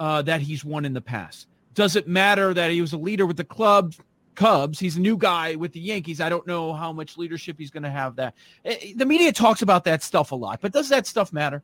uh, 0.00 0.22
that 0.22 0.40
he's 0.40 0.64
won 0.64 0.84
in 0.84 0.94
the 0.94 1.00
past? 1.00 1.46
Does 1.74 1.94
it 1.94 2.08
matter 2.08 2.54
that 2.54 2.72
he 2.72 2.80
was 2.80 2.92
a 2.92 2.98
leader 2.98 3.24
with 3.24 3.36
the 3.36 3.44
club? 3.44 3.94
Cubs. 4.34 4.80
He's 4.80 4.96
a 4.96 5.00
new 5.00 5.16
guy 5.16 5.54
with 5.54 5.72
the 5.72 5.78
Yankees. 5.80 6.20
I 6.20 6.28
don't 6.28 6.46
know 6.46 6.72
how 6.72 6.92
much 6.92 7.16
leadership 7.16 7.56
he's 7.56 7.70
going 7.70 7.84
to 7.84 7.90
have. 7.90 8.16
That 8.16 8.34
eh, 8.64 8.92
the 8.96 9.06
media 9.06 9.32
talks 9.32 9.62
about 9.62 9.84
that 9.84 10.02
stuff 10.02 10.32
a 10.32 10.34
lot, 10.34 10.60
but 10.60 10.72
does 10.72 10.88
that 10.88 11.06
stuff 11.06 11.32
matter? 11.32 11.62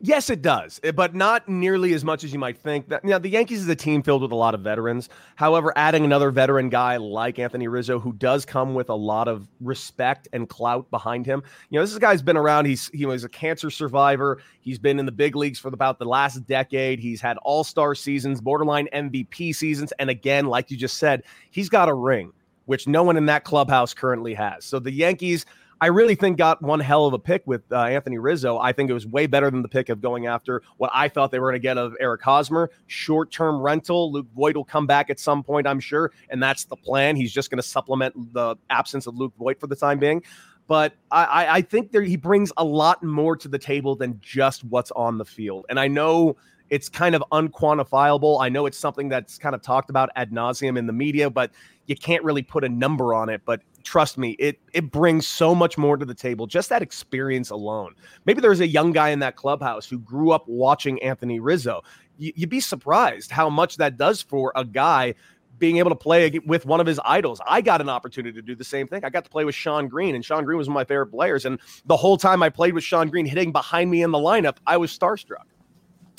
Yes, 0.00 0.30
it 0.30 0.42
does, 0.42 0.78
eh, 0.84 0.92
but 0.92 1.16
not 1.16 1.48
nearly 1.48 1.92
as 1.92 2.04
much 2.04 2.22
as 2.22 2.32
you 2.32 2.38
might 2.38 2.56
think. 2.56 2.88
That, 2.88 3.04
now, 3.04 3.18
the 3.18 3.28
Yankees 3.28 3.62
is 3.62 3.68
a 3.68 3.74
team 3.74 4.00
filled 4.00 4.22
with 4.22 4.30
a 4.30 4.36
lot 4.36 4.54
of 4.54 4.60
veterans. 4.60 5.08
However, 5.34 5.72
adding 5.74 6.04
another 6.04 6.30
veteran 6.30 6.68
guy 6.68 6.96
like 6.98 7.40
Anthony 7.40 7.66
Rizzo, 7.66 7.98
who 7.98 8.12
does 8.12 8.44
come 8.44 8.74
with 8.74 8.90
a 8.90 8.94
lot 8.94 9.26
of 9.26 9.48
respect 9.60 10.28
and 10.32 10.48
clout 10.48 10.88
behind 10.92 11.26
him, 11.26 11.42
you 11.70 11.80
know, 11.80 11.84
this 11.84 11.98
guy's 11.98 12.22
been 12.22 12.36
around. 12.36 12.66
He's 12.66 12.88
he 12.94 13.06
was 13.06 13.24
a 13.24 13.28
cancer 13.28 13.70
survivor. 13.70 14.40
He's 14.60 14.78
been 14.78 15.00
in 15.00 15.06
the 15.06 15.12
big 15.12 15.34
leagues 15.34 15.58
for 15.58 15.68
about 15.68 15.98
the 15.98 16.04
last 16.04 16.46
decade. 16.46 17.00
He's 17.00 17.20
had 17.20 17.36
All 17.38 17.64
Star 17.64 17.96
seasons, 17.96 18.40
borderline 18.40 18.88
MVP 18.94 19.52
seasons, 19.54 19.92
and 19.98 20.10
again, 20.10 20.46
like 20.46 20.70
you 20.70 20.76
just 20.76 20.98
said, 20.98 21.24
he's 21.50 21.68
got 21.68 21.88
a 21.88 21.94
ring, 21.94 22.32
which 22.66 22.86
no 22.86 23.02
one 23.02 23.16
in 23.16 23.26
that 23.26 23.42
clubhouse 23.42 23.94
currently 23.94 24.34
has. 24.34 24.64
So 24.64 24.78
the 24.78 24.92
Yankees 24.92 25.44
I 25.80 25.86
really 25.86 26.14
think 26.14 26.38
got 26.38 26.60
one 26.60 26.80
hell 26.80 27.06
of 27.06 27.12
a 27.12 27.18
pick 27.18 27.46
with 27.46 27.62
uh, 27.70 27.82
Anthony 27.82 28.18
Rizzo. 28.18 28.58
I 28.58 28.72
think 28.72 28.90
it 28.90 28.94
was 28.94 29.06
way 29.06 29.26
better 29.26 29.50
than 29.50 29.62
the 29.62 29.68
pick 29.68 29.88
of 29.88 30.00
going 30.00 30.26
after 30.26 30.62
what 30.76 30.90
I 30.92 31.08
thought 31.08 31.30
they 31.30 31.38
were 31.38 31.50
going 31.50 31.60
to 31.60 31.66
get 31.66 31.78
of 31.78 31.94
Eric 32.00 32.22
Hosmer. 32.22 32.70
Short 32.88 33.30
term 33.30 33.60
rental. 33.60 34.10
Luke 34.10 34.26
Voit 34.34 34.56
will 34.56 34.64
come 34.64 34.86
back 34.86 35.08
at 35.10 35.20
some 35.20 35.42
point, 35.42 35.66
I'm 35.66 35.80
sure. 35.80 36.10
And 36.30 36.42
that's 36.42 36.64
the 36.64 36.76
plan. 36.76 37.14
He's 37.14 37.32
just 37.32 37.50
going 37.50 37.62
to 37.62 37.66
supplement 37.66 38.32
the 38.32 38.56
absence 38.70 39.06
of 39.06 39.16
Luke 39.16 39.34
Voit 39.38 39.60
for 39.60 39.68
the 39.68 39.76
time 39.76 39.98
being. 39.98 40.22
But 40.66 40.92
I, 41.10 41.46
I 41.48 41.62
think 41.62 41.92
there, 41.92 42.02
he 42.02 42.16
brings 42.16 42.52
a 42.58 42.64
lot 42.64 43.02
more 43.02 43.36
to 43.36 43.48
the 43.48 43.58
table 43.58 43.96
than 43.96 44.18
just 44.20 44.64
what's 44.64 44.90
on 44.90 45.16
the 45.16 45.24
field. 45.24 45.64
And 45.70 45.80
I 45.80 45.88
know 45.88 46.36
it's 46.70 46.88
kind 46.88 47.14
of 47.14 47.22
unquantifiable. 47.32 48.40
I 48.40 48.48
know 48.48 48.66
it's 48.66 48.78
something 48.78 49.08
that's 49.08 49.38
kind 49.38 49.54
of 49.54 49.62
talked 49.62 49.90
about 49.90 50.10
ad 50.16 50.30
nauseum 50.30 50.78
in 50.78 50.86
the 50.86 50.92
media, 50.92 51.30
but 51.30 51.50
you 51.86 51.96
can't 51.96 52.22
really 52.22 52.42
put 52.42 52.64
a 52.64 52.68
number 52.68 53.14
on 53.14 53.28
it. 53.28 53.42
But 53.44 53.62
trust 53.82 54.18
me, 54.18 54.32
it 54.38 54.58
it 54.72 54.90
brings 54.90 55.26
so 55.26 55.54
much 55.54 55.78
more 55.78 55.96
to 55.96 56.04
the 56.04 56.14
table. 56.14 56.46
Just 56.46 56.68
that 56.68 56.82
experience 56.82 57.50
alone. 57.50 57.94
Maybe 58.26 58.40
there's 58.40 58.60
a 58.60 58.66
young 58.66 58.92
guy 58.92 59.10
in 59.10 59.18
that 59.20 59.36
clubhouse 59.36 59.86
who 59.86 59.98
grew 59.98 60.30
up 60.30 60.44
watching 60.46 61.02
Anthony 61.02 61.40
Rizzo. 61.40 61.82
You'd 62.18 62.50
be 62.50 62.60
surprised 62.60 63.30
how 63.30 63.48
much 63.48 63.76
that 63.76 63.96
does 63.96 64.20
for 64.20 64.52
a 64.56 64.64
guy 64.64 65.14
being 65.58 65.78
able 65.78 65.90
to 65.90 65.96
play 65.96 66.38
with 66.46 66.66
one 66.66 66.80
of 66.80 66.86
his 66.86 67.00
idols. 67.04 67.40
I 67.46 67.60
got 67.60 67.80
an 67.80 67.88
opportunity 67.88 68.34
to 68.34 68.42
do 68.42 68.54
the 68.54 68.64
same 68.64 68.86
thing. 68.86 69.04
I 69.04 69.10
got 69.10 69.24
to 69.24 69.30
play 69.30 69.44
with 69.44 69.54
Shawn 69.54 69.88
Green, 69.88 70.14
and 70.14 70.24
Shawn 70.24 70.44
Green 70.44 70.58
was 70.58 70.68
one 70.68 70.72
of 70.72 70.80
my 70.80 70.84
favorite 70.84 71.08
players. 71.08 71.44
And 71.44 71.58
the 71.86 71.96
whole 71.96 72.16
time 72.16 72.42
I 72.42 72.48
played 72.48 72.74
with 72.74 72.84
Shawn 72.84 73.08
Green 73.08 73.26
hitting 73.26 73.52
behind 73.52 73.90
me 73.90 74.02
in 74.02 74.10
the 74.10 74.18
lineup, 74.18 74.56
I 74.66 74.76
was 74.76 74.96
starstruck. 74.96 75.46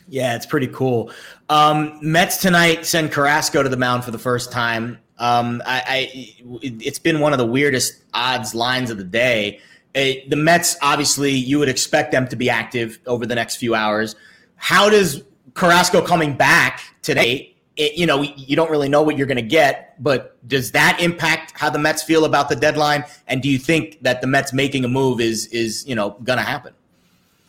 Yeah, 0.09 0.35
it's 0.35 0.45
pretty 0.45 0.67
cool. 0.67 1.11
Um, 1.49 1.99
Mets 2.01 2.37
tonight 2.37 2.85
send 2.85 3.11
Carrasco 3.11 3.61
to 3.61 3.69
the 3.69 3.77
mound 3.77 4.03
for 4.03 4.11
the 4.11 4.17
first 4.17 4.51
time. 4.51 4.97
Um, 5.19 5.61
I, 5.65 5.83
I, 5.87 6.35
it's 6.61 6.99
been 6.99 7.19
one 7.19 7.31
of 7.31 7.39
the 7.39 7.45
weirdest 7.45 8.03
odds 8.13 8.55
lines 8.55 8.89
of 8.89 8.97
the 8.97 9.03
day. 9.03 9.59
It, 9.93 10.25
uh, 10.25 10.29
the 10.29 10.35
Mets, 10.35 10.77
obviously, 10.81 11.31
you 11.31 11.59
would 11.59 11.69
expect 11.69 12.11
them 12.11 12.27
to 12.27 12.35
be 12.35 12.49
active 12.49 12.99
over 13.05 13.25
the 13.25 13.35
next 13.35 13.57
few 13.57 13.75
hours. 13.75 14.15
How 14.55 14.89
does 14.89 15.23
Carrasco 15.53 16.01
coming 16.01 16.35
back 16.35 16.81
today? 17.01 17.55
It, 17.75 17.93
you 17.93 18.05
know, 18.05 18.21
you 18.21 18.55
don't 18.55 18.71
really 18.71 18.89
know 18.89 19.01
what 19.01 19.17
you're 19.17 19.27
going 19.27 19.37
to 19.37 19.41
get, 19.41 20.01
but 20.01 20.37
does 20.47 20.71
that 20.71 20.99
impact 20.99 21.53
how 21.55 21.69
the 21.69 21.79
Mets 21.79 22.01
feel 22.01 22.25
about 22.25 22.49
the 22.49 22.55
deadline? 22.55 23.03
And 23.27 23.41
do 23.41 23.49
you 23.49 23.59
think 23.59 24.01
that 24.01 24.21
the 24.21 24.27
Mets 24.27 24.53
making 24.53 24.85
a 24.85 24.89
move 24.89 25.21
is 25.21 25.47
is 25.47 25.85
you 25.87 25.95
know 25.95 26.11
going 26.23 26.37
to 26.39 26.45
happen? 26.45 26.73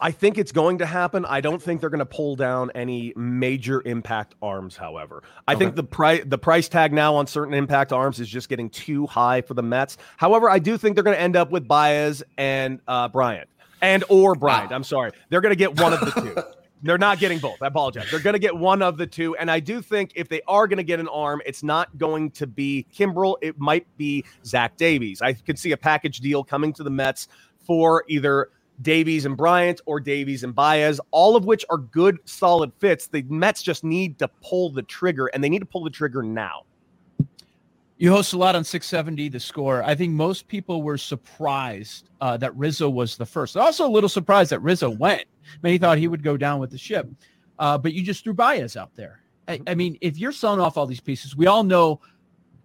I 0.01 0.11
think 0.11 0.39
it's 0.39 0.53
going 0.53 0.79
to 0.79 0.87
happen. 0.87 1.25
I 1.27 1.41
don't 1.41 1.63
think 1.63 1.81
they're 1.81 1.91
going 1.91 1.99
to 1.99 2.07
pull 2.07 2.37
down 2.37 2.71
any 2.75 3.13
major 3.17 3.83
impact 3.85 4.35
arms. 4.41 4.77
However, 4.77 5.23
I 5.47 5.53
okay. 5.53 5.65
think 5.65 5.77
the 5.77 5.85
price 5.85 6.23
the 6.25 6.39
price 6.39 6.69
tag 6.69 6.93
now 6.93 7.15
on 7.15 7.27
certain 7.27 7.55
impact 7.55 7.93
arms 7.93 8.19
is 8.19 8.29
just 8.29 8.49
getting 8.49 8.71
too 8.71 9.07
high 9.07 9.43
for 9.43 9.55
the 9.55 9.63
Mets. 9.63 9.99
However, 10.17 10.49
I 10.49 10.59
do 10.59 10.79
think 10.79 10.95
they're 10.95 11.05
going 11.05 11.17
to 11.17 11.23
end 11.23 11.37
up 11.37 11.51
with 11.51 11.69
Baez 11.69 12.23
and 12.39 12.81
uh, 12.89 13.09
Bryant 13.09 13.49
and 13.83 14.05
or 14.09 14.35
Bryant. 14.35 14.71
Wow. 14.71 14.77
I'm 14.77 14.85
sorry, 14.85 15.13
they're 15.29 15.43
going 15.43 15.53
to 15.53 15.57
get 15.57 15.79
one 15.79 15.93
of 15.93 16.01
the 16.01 16.11
two. 16.11 16.43
They're 16.83 16.97
not 16.97 17.19
getting 17.19 17.39
both. 17.39 17.61
I 17.61 17.67
apologize. 17.67 18.11
They're 18.11 18.21
going 18.21 18.33
to 18.33 18.41
get 18.41 18.57
one 18.57 18.81
of 18.81 18.97
the 18.97 19.07
two. 19.07 19.37
And 19.37 19.51
I 19.51 19.61
do 19.61 19.83
think 19.83 20.13
if 20.15 20.31
they 20.31 20.41
are 20.49 20.67
going 20.67 20.79
to 20.79 20.83
get 20.83 20.99
an 20.99 21.09
arm, 21.09 21.43
it's 21.45 21.63
not 21.63 21.99
going 21.99 22.31
to 22.31 22.47
be 22.47 22.87
Kimbrel. 22.91 23.37
It 23.43 23.59
might 23.59 23.87
be 23.99 24.25
Zach 24.47 24.79
Davies. 24.79 25.21
I 25.21 25.35
could 25.35 25.59
see 25.59 25.73
a 25.73 25.77
package 25.77 26.21
deal 26.21 26.43
coming 26.43 26.73
to 26.73 26.83
the 26.83 26.89
Mets 26.89 27.29
for 27.67 28.05
either 28.09 28.49
Davies 28.83 29.27
and 29.27 29.37
Bryant 29.37 29.81
or 29.87 30.01
Davies 30.01 30.45
and 30.45 30.55
Baez, 30.55 31.01
all 31.11 31.37
of 31.37 31.45
which 31.45 31.65
are 31.71 31.79
good, 31.79 32.19
solid 32.25 32.73
fits. 32.79 33.07
The 33.07 33.23
Mets 33.23 33.63
just 33.63 33.85
need 33.85 34.19
to 34.19 34.29
pull 34.43 34.71
the 34.71 34.83
trigger, 34.83 35.27
and 35.29 35.43
they 35.43 35.49
need 35.49 35.59
to 35.59 35.67
pull 35.67 35.85
the 35.85 35.91
trigger 35.91 36.23
now. 36.23 36.65
You 37.99 38.11
host 38.11 38.33
a 38.33 38.39
lot 38.39 38.57
on 38.57 38.65
670, 38.65 39.29
the 39.29 39.39
score. 39.39 39.83
I 39.83 39.95
think 39.95 40.15
most 40.15 40.49
people 40.49 40.83
were 40.83 40.97
surprised 40.97 42.09
uh, 42.23 42.39
that 42.39 42.57
Rizzo 42.57 42.89
was 42.89 43.19
the 43.19 43.27
first. 43.27 43.59
Also, 43.59 43.87
a 43.87 43.91
little 43.91 44.09
surprised 44.09 44.53
that 44.53 44.61
Rizzo 44.61 44.89
went. 44.89 45.25
Many 45.63 45.77
thought 45.77 45.99
he 45.99 46.09
would 46.09 46.23
go 46.23 46.39
down 46.39 46.61
with 46.61 46.71
the 46.71 46.79
ship, 46.79 47.07
uh, 47.59 47.77
but 47.77 47.93
you 47.93 48.03
just 48.03 48.25
threw 48.25 48.33
Baez 48.33 48.75
out 48.77 48.95
there. 48.97 49.21
I, 49.47 49.61
I, 49.67 49.75
mean, 49.75 49.99
if 50.01 50.17
you're 50.17 50.33
selling 50.33 50.61
off 50.61 50.79
all 50.79 50.87
these 50.87 51.01
pieces, 51.01 51.37
we 51.37 51.47
all 51.47 51.63
know 51.63 52.01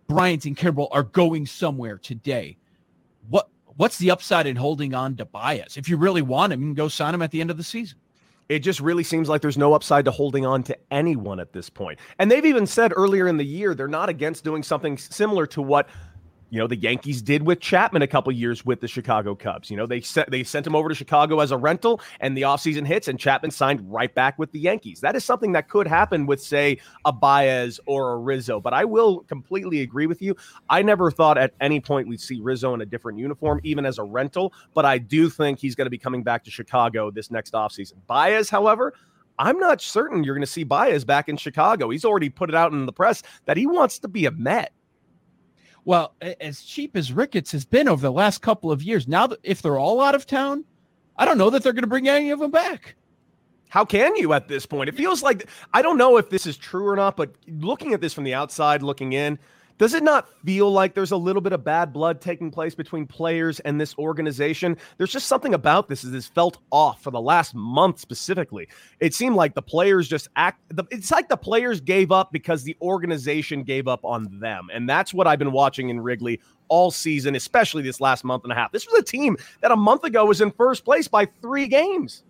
Bryant 0.07 0.45
and 0.45 0.55
Kimbrel 0.55 0.87
are 0.91 1.03
going 1.03 1.45
somewhere 1.45 1.97
today. 1.97 2.57
What 3.29 3.49
what's 3.77 3.97
the 3.97 4.11
upside 4.11 4.47
in 4.47 4.55
holding 4.55 4.93
on 4.93 5.15
to 5.17 5.25
Baez? 5.25 5.77
If 5.77 5.89
you 5.89 5.97
really 5.97 6.21
want 6.21 6.53
him, 6.53 6.61
you 6.61 6.67
can 6.67 6.73
go 6.73 6.87
sign 6.87 7.13
him 7.13 7.21
at 7.21 7.31
the 7.31 7.41
end 7.41 7.51
of 7.51 7.57
the 7.57 7.63
season. 7.63 7.97
It 8.47 8.59
just 8.59 8.79
really 8.79 9.03
seems 9.03 9.27
like 9.27 9.41
there's 9.41 9.57
no 9.57 9.73
upside 9.73 10.05
to 10.05 10.11
holding 10.11 10.45
on 10.45 10.61
to 10.63 10.77
anyone 10.91 11.39
at 11.39 11.51
this 11.51 11.69
point. 11.69 11.99
And 12.19 12.29
they've 12.29 12.45
even 12.45 12.67
said 12.67 12.93
earlier 12.95 13.27
in 13.27 13.37
the 13.37 13.45
year 13.45 13.73
they're 13.73 13.87
not 13.87 14.07
against 14.07 14.43
doing 14.43 14.61
something 14.61 14.97
similar 14.97 15.47
to 15.47 15.61
what 15.61 15.89
you 16.49 16.59
know 16.59 16.67
the 16.67 16.75
Yankees 16.75 17.21
did 17.21 17.45
with 17.45 17.59
Chapman 17.59 18.01
a 18.01 18.07
couple 18.07 18.31
years 18.31 18.65
with 18.65 18.81
the 18.81 18.87
Chicago 18.87 19.35
Cubs. 19.35 19.69
You 19.69 19.77
know 19.77 19.85
they 19.85 20.01
sent 20.01 20.29
they 20.29 20.43
sent 20.43 20.65
him 20.65 20.75
over 20.75 20.89
to 20.89 20.95
Chicago 20.95 21.39
as 21.39 21.51
a 21.51 21.57
rental, 21.57 22.01
and 22.19 22.37
the 22.37 22.43
offseason 22.43 22.85
hits, 22.85 23.07
and 23.07 23.19
Chapman 23.19 23.51
signed 23.51 23.81
right 23.91 24.13
back 24.13 24.37
with 24.37 24.51
the 24.51 24.59
Yankees. 24.59 25.01
That 25.01 25.15
is 25.15 25.25
something 25.25 25.51
that 25.53 25.69
could 25.69 25.87
happen 25.87 26.25
with 26.25 26.41
say 26.41 26.77
a 27.05 27.11
Baez 27.11 27.79
or 27.85 28.13
a 28.13 28.17
Rizzo. 28.17 28.59
But 28.59 28.73
I 28.73 28.85
will 28.85 29.21
completely 29.21 29.81
agree 29.81 30.07
with 30.07 30.21
you. 30.21 30.35
I 30.69 30.81
never 30.81 31.11
thought 31.11 31.37
at 31.37 31.53
any 31.61 31.79
point 31.79 32.07
we'd 32.07 32.21
see 32.21 32.39
Rizzo 32.41 32.73
in 32.73 32.81
a 32.81 32.85
different 32.85 33.19
uniform, 33.19 33.59
even 33.63 33.85
as 33.85 33.97
a 33.97 34.03
rental. 34.03 34.53
But 34.73 34.85
I 34.85 34.97
do 34.97 35.29
think 35.29 35.59
he's 35.59 35.75
going 35.75 35.87
to 35.87 35.91
be 35.91 35.97
coming 35.97 36.23
back 36.23 36.43
to 36.45 36.51
Chicago 36.51 37.11
this 37.11 37.31
next 37.31 37.53
offseason. 37.53 37.95
Baez, 38.07 38.49
however. 38.49 38.93
I'm 39.37 39.59
not 39.59 39.81
certain 39.81 40.23
you're 40.23 40.33
going 40.33 40.45
to 40.45 40.47
see 40.49 40.63
Baez 40.63 41.03
back 41.03 41.27
in 41.27 41.35
Chicago. 41.35 41.89
He's 41.89 42.05
already 42.05 42.29
put 42.29 42.47
it 42.47 42.55
out 42.55 42.71
in 42.71 42.85
the 42.85 42.93
press 42.93 43.21
that 43.43 43.57
he 43.57 43.67
wants 43.67 43.99
to 43.99 44.07
be 44.07 44.25
a 44.27 44.31
Met. 44.31 44.71
Well, 45.85 46.15
as 46.41 46.63
cheap 46.63 46.97
as 46.97 47.11
Ricketts 47.13 47.51
has 47.51 47.63
been 47.63 47.87
over 47.87 48.01
the 48.01 48.11
last 48.11 48.41
couple 48.41 48.71
of 48.71 48.81
years, 48.81 49.07
now 49.07 49.27
that 49.27 49.39
if 49.43 49.61
they're 49.61 49.79
all 49.79 50.01
out 50.01 50.15
of 50.15 50.25
town, 50.25 50.65
I 51.15 51.25
don't 51.25 51.37
know 51.37 51.51
that 51.51 51.63
they're 51.63 51.73
going 51.73 51.83
to 51.83 51.87
bring 51.87 52.09
any 52.09 52.31
of 52.31 52.39
them 52.39 52.51
back. 52.51 52.95
How 53.69 53.85
can 53.85 54.15
you 54.15 54.33
at 54.33 54.47
this 54.47 54.65
point? 54.65 54.89
It 54.89 54.95
feels 54.95 55.21
like 55.21 55.47
I 55.73 55.81
don't 55.81 55.97
know 55.97 56.17
if 56.17 56.29
this 56.29 56.47
is 56.47 56.57
true 56.57 56.87
or 56.87 56.95
not, 56.95 57.15
but 57.15 57.35
looking 57.47 57.93
at 57.93 58.01
this 58.01 58.13
from 58.13 58.23
the 58.23 58.33
outside, 58.33 58.81
looking 58.81 59.13
in, 59.13 59.37
does 59.77 59.93
it 59.93 60.03
not 60.03 60.29
feel 60.45 60.71
like 60.71 60.93
there's 60.93 61.11
a 61.11 61.17
little 61.17 61.41
bit 61.41 61.51
of 61.51 61.63
bad 61.63 61.91
blood 61.91 62.21
taking 62.21 62.49
place 62.49 62.75
between 62.75 63.05
players 63.05 63.59
and 63.61 63.79
this 63.79 63.97
organization? 63.97 64.77
There's 64.97 65.11
just 65.11 65.27
something 65.27 65.53
about 65.53 65.89
this 65.89 66.03
that 66.03 66.13
has 66.13 66.27
felt 66.27 66.59
off 66.71 67.03
for 67.03 67.11
the 67.11 67.19
last 67.19 67.53
month 67.53 67.99
specifically. 67.99 68.67
It 68.99 69.13
seemed 69.13 69.35
like 69.35 69.53
the 69.53 69.61
players 69.61 70.07
just 70.07 70.29
act. 70.35 70.61
It's 70.91 71.11
like 71.11 71.27
the 71.27 71.37
players 71.37 71.81
gave 71.81 72.11
up 72.11 72.31
because 72.31 72.63
the 72.63 72.77
organization 72.81 73.63
gave 73.63 73.87
up 73.87 74.05
on 74.05 74.39
them, 74.39 74.69
and 74.73 74.87
that's 74.87 75.13
what 75.13 75.27
I've 75.27 75.39
been 75.39 75.51
watching 75.51 75.89
in 75.89 75.99
Wrigley 75.99 76.39
all 76.67 76.89
season, 76.89 77.35
especially 77.35 77.83
this 77.83 77.99
last 77.99 78.23
month 78.23 78.43
and 78.43 78.51
a 78.51 78.55
half. 78.55 78.71
This 78.71 78.87
was 78.87 78.99
a 78.99 79.03
team 79.03 79.37
that 79.61 79.71
a 79.71 79.75
month 79.75 80.03
ago 80.03 80.25
was 80.25 80.41
in 80.41 80.51
first 80.51 80.85
place 80.85 81.07
by 81.07 81.25
three 81.41 81.67
games. 81.67 82.23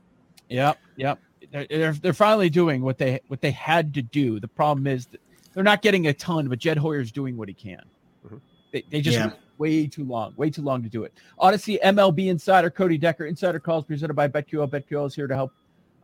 Yep, 0.49 0.77
yep. 0.97 1.19
They're, 1.51 1.93
they're 1.93 2.13
finally 2.13 2.49
doing 2.49 2.81
what 2.81 2.97
they 2.97 3.21
what 3.27 3.41
they 3.41 3.51
had 3.51 3.93
to 3.93 4.01
do. 4.01 4.39
The 4.39 4.47
problem 4.47 4.87
is 4.87 5.05
that 5.07 5.21
they're 5.55 5.63
not 5.63 5.81
getting 5.81 6.05
a 6.07 6.13
ton, 6.13 6.47
but 6.47 6.59
Jed 6.59 6.77
Hoyer's 6.77 7.11
doing 7.11 7.35
what 7.37 7.47
he 7.47 7.53
can. 7.55 7.81
Mm-hmm. 8.25 8.37
They, 8.71 8.83
they 8.91 9.01
just 9.01 9.17
yeah. 9.17 9.31
way 9.57 9.87
too 9.87 10.03
long, 10.03 10.33
way 10.35 10.49
too 10.49 10.61
long 10.61 10.83
to 10.83 10.89
do 10.89 11.05
it. 11.05 11.13
Audacy 11.39 11.81
MLB 11.81 12.27
Insider 12.27 12.69
Cody 12.69 12.97
Decker, 12.97 13.25
Insider 13.25 13.59
Calls 13.59 13.85
presented 13.85 14.13
by 14.13 14.27
BetQL. 14.27 14.69
BetQL 14.69 15.07
is 15.07 15.15
here 15.15 15.27
to 15.27 15.33
help 15.33 15.53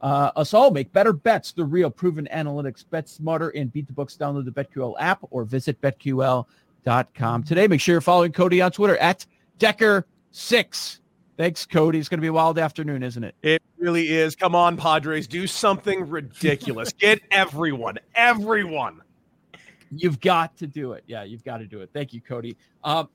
uh, 0.01 0.31
us 0.37 0.53
all 0.53 0.71
make 0.71 0.91
better 0.93 1.13
bets. 1.13 1.51
The 1.51 1.65
real 1.65 1.91
proven 1.91 2.27
analytics, 2.31 2.85
bet 2.89 3.09
smarter, 3.09 3.49
and 3.49 3.71
beat 3.71 3.87
the 3.87 3.93
books. 3.93 4.15
Download 4.17 4.45
the 4.45 4.51
BetQL 4.51 4.95
app 4.99 5.19
or 5.29 5.43
visit 5.43 5.79
betql.com 5.81 7.43
today. 7.43 7.67
Make 7.67 7.81
sure 7.81 7.93
you're 7.93 8.01
following 8.01 8.31
Cody 8.31 8.61
on 8.61 8.71
Twitter 8.71 8.97
at 8.97 9.25
Decker6. 9.59 10.99
Thanks, 11.37 11.65
Cody. 11.65 11.99
It's 11.99 12.07
going 12.07 12.19
to 12.19 12.21
be 12.21 12.27
a 12.27 12.33
wild 12.33 12.57
afternoon, 12.57 13.03
isn't 13.03 13.23
it? 13.23 13.35
It 13.41 13.61
really 13.77 14.09
is. 14.09 14.35
Come 14.35 14.55
on, 14.55 14.77
Padres. 14.77 15.27
Do 15.27 15.45
something 15.45 16.07
ridiculous. 16.07 16.93
Get 16.99 17.19
everyone, 17.31 17.97
everyone 18.15 19.01
You've 19.91 20.19
got 20.19 20.57
to 20.57 20.67
do 20.67 20.93
it. 20.93 21.03
Yeah, 21.07 21.23
you've 21.23 21.43
got 21.43 21.57
to 21.57 21.65
do 21.65 21.81
it. 21.81 21.89
Thank 21.93 22.13
you, 22.13 22.21
Cody. 22.21 22.55
Um, 22.83 23.09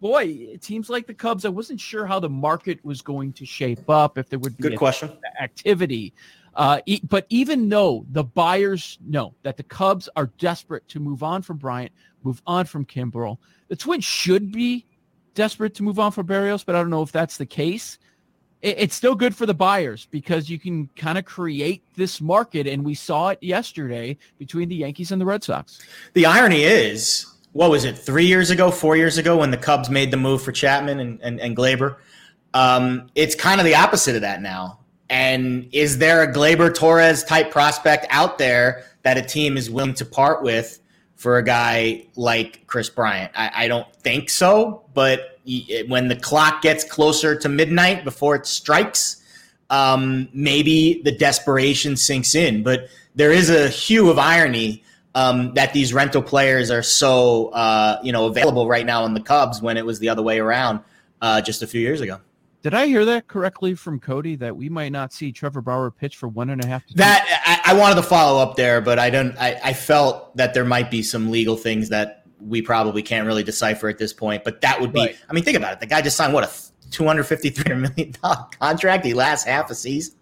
boy, 0.00 0.24
it 0.24 0.64
seems 0.64 0.88
like 0.88 1.06
the 1.06 1.14
Cubs. 1.14 1.44
I 1.44 1.48
wasn't 1.48 1.80
sure 1.80 2.06
how 2.06 2.20
the 2.20 2.28
market 2.28 2.84
was 2.84 3.02
going 3.02 3.32
to 3.34 3.46
shape 3.46 3.88
up. 3.90 4.18
If 4.18 4.28
there 4.28 4.38
would 4.38 4.56
be 4.56 4.62
good 4.62 4.78
question 4.78 5.16
activity. 5.40 6.12
Uh, 6.54 6.80
e- 6.86 7.00
but 7.08 7.26
even 7.30 7.68
though 7.68 8.04
the 8.10 8.24
buyers 8.24 8.98
know 9.06 9.34
that 9.42 9.56
the 9.56 9.62
Cubs 9.62 10.08
are 10.16 10.26
desperate 10.38 10.86
to 10.88 11.00
move 11.00 11.22
on 11.22 11.42
from 11.42 11.56
Bryant, 11.56 11.92
move 12.22 12.42
on 12.46 12.66
from 12.66 12.84
Kimbrel, 12.84 13.38
the 13.68 13.76
Twins 13.76 14.04
should 14.04 14.52
be 14.52 14.84
desperate 15.34 15.74
to 15.76 15.82
move 15.82 15.98
on 15.98 16.12
from 16.12 16.26
Berrios, 16.26 16.64
but 16.64 16.74
I 16.74 16.80
don't 16.80 16.90
know 16.90 17.02
if 17.02 17.10
that's 17.10 17.38
the 17.38 17.46
case 17.46 17.98
it's 18.62 18.94
still 18.94 19.16
good 19.16 19.34
for 19.34 19.44
the 19.44 19.54
buyers 19.54 20.06
because 20.10 20.48
you 20.48 20.58
can 20.58 20.88
kind 20.96 21.18
of 21.18 21.24
create 21.24 21.82
this 21.96 22.20
market. 22.20 22.66
And 22.66 22.84
we 22.84 22.94
saw 22.94 23.30
it 23.30 23.42
yesterday 23.42 24.16
between 24.38 24.68
the 24.68 24.76
Yankees 24.76 25.10
and 25.10 25.20
the 25.20 25.26
Red 25.26 25.42
Sox. 25.42 25.80
The 26.14 26.26
irony 26.26 26.62
is, 26.62 27.26
what 27.52 27.70
was 27.70 27.84
it, 27.84 27.98
three 27.98 28.26
years 28.26 28.50
ago, 28.50 28.70
four 28.70 28.96
years 28.96 29.18
ago, 29.18 29.36
when 29.36 29.50
the 29.50 29.56
Cubs 29.56 29.90
made 29.90 30.12
the 30.12 30.16
move 30.16 30.42
for 30.42 30.52
Chapman 30.52 31.00
and, 31.00 31.20
and, 31.22 31.40
and 31.40 31.56
Gleyber? 31.56 31.96
Um, 32.54 33.10
it's 33.14 33.34
kind 33.34 33.60
of 33.60 33.66
the 33.66 33.74
opposite 33.74 34.14
of 34.14 34.22
that 34.22 34.40
now. 34.42 34.78
And 35.10 35.68
is 35.72 35.98
there 35.98 36.22
a 36.22 36.32
Gleyber 36.32 36.72
Torres 36.72 37.24
type 37.24 37.50
prospect 37.50 38.06
out 38.10 38.38
there 38.38 38.84
that 39.02 39.18
a 39.18 39.22
team 39.22 39.56
is 39.56 39.70
willing 39.70 39.94
to 39.94 40.04
part 40.04 40.42
with 40.42 40.78
for 41.22 41.38
a 41.38 41.42
guy 41.44 42.04
like 42.16 42.66
Kris 42.66 42.90
Bryant? 42.90 43.30
I, 43.36 43.50
I 43.54 43.68
don't 43.68 43.86
think 43.96 44.28
so, 44.28 44.82
but 44.92 45.38
when 45.86 46.08
the 46.08 46.16
clock 46.16 46.62
gets 46.62 46.82
closer 46.82 47.36
to 47.36 47.48
midnight 47.48 48.02
before 48.02 48.34
it 48.34 48.44
strikes, 48.44 49.22
um, 49.70 50.28
maybe 50.34 51.00
the 51.04 51.12
desperation 51.12 51.96
sinks 51.96 52.34
in. 52.34 52.64
But 52.64 52.88
there 53.14 53.30
is 53.30 53.50
a 53.50 53.68
hue 53.68 54.10
of 54.10 54.18
irony 54.18 54.82
um, 55.14 55.54
that 55.54 55.72
these 55.72 55.94
rental 55.94 56.22
players 56.22 56.70
are 56.70 56.82
so 56.82 57.48
uh, 57.48 58.00
you 58.02 58.12
know 58.12 58.26
available 58.26 58.66
right 58.66 58.84
now 58.84 59.04
in 59.04 59.14
the 59.14 59.20
Cubs 59.20 59.62
when 59.62 59.76
it 59.76 59.86
was 59.86 60.00
the 60.00 60.08
other 60.08 60.22
way 60.22 60.40
around 60.40 60.80
uh, 61.20 61.40
just 61.40 61.62
a 61.62 61.66
few 61.68 61.80
years 61.80 62.00
ago. 62.00 62.18
Did 62.62 62.74
I 62.74 62.86
hear 62.86 63.04
that 63.06 63.26
correctly 63.26 63.74
from 63.74 63.98
Cody 63.98 64.36
that 64.36 64.56
we 64.56 64.68
might 64.68 64.92
not 64.92 65.12
see 65.12 65.32
Trevor 65.32 65.60
Bauer 65.60 65.90
pitch 65.90 66.16
for 66.16 66.28
one 66.28 66.50
and 66.50 66.62
a 66.62 66.66
half? 66.66 66.86
That 66.94 67.62
I, 67.64 67.72
I, 67.72 67.74
wanted 67.74 67.96
to 67.96 68.04
follow 68.04 68.40
up 68.40 68.54
there, 68.54 68.80
but 68.80 69.00
I 69.00 69.10
don't. 69.10 69.36
I, 69.36 69.60
I 69.64 69.72
felt 69.72 70.36
that 70.36 70.54
there 70.54 70.64
might 70.64 70.88
be 70.88 71.02
some 71.02 71.32
legal 71.32 71.56
things 71.56 71.88
that 71.88 72.24
we 72.40 72.62
probably 72.62 73.02
can't 73.02 73.26
really 73.26 73.42
decipher 73.42 73.88
at 73.88 73.98
this 73.98 74.12
point. 74.12 74.44
But 74.44 74.60
that 74.60 74.80
would 74.80 74.92
be, 74.92 75.00
right. 75.00 75.16
I 75.28 75.32
mean, 75.32 75.42
think 75.42 75.56
about 75.56 75.72
it. 75.72 75.80
The 75.80 75.86
guy 75.86 76.02
just 76.02 76.16
signed 76.16 76.32
what 76.32 76.44
a 76.44 76.50
two 76.92 77.04
hundred 77.04 77.24
fifty 77.24 77.50
three 77.50 77.74
million 77.74 78.14
dollar 78.22 78.46
contract. 78.60 79.04
He 79.04 79.12
lasts 79.12 79.44
half 79.44 79.68
a 79.68 79.74
season. 79.74 80.14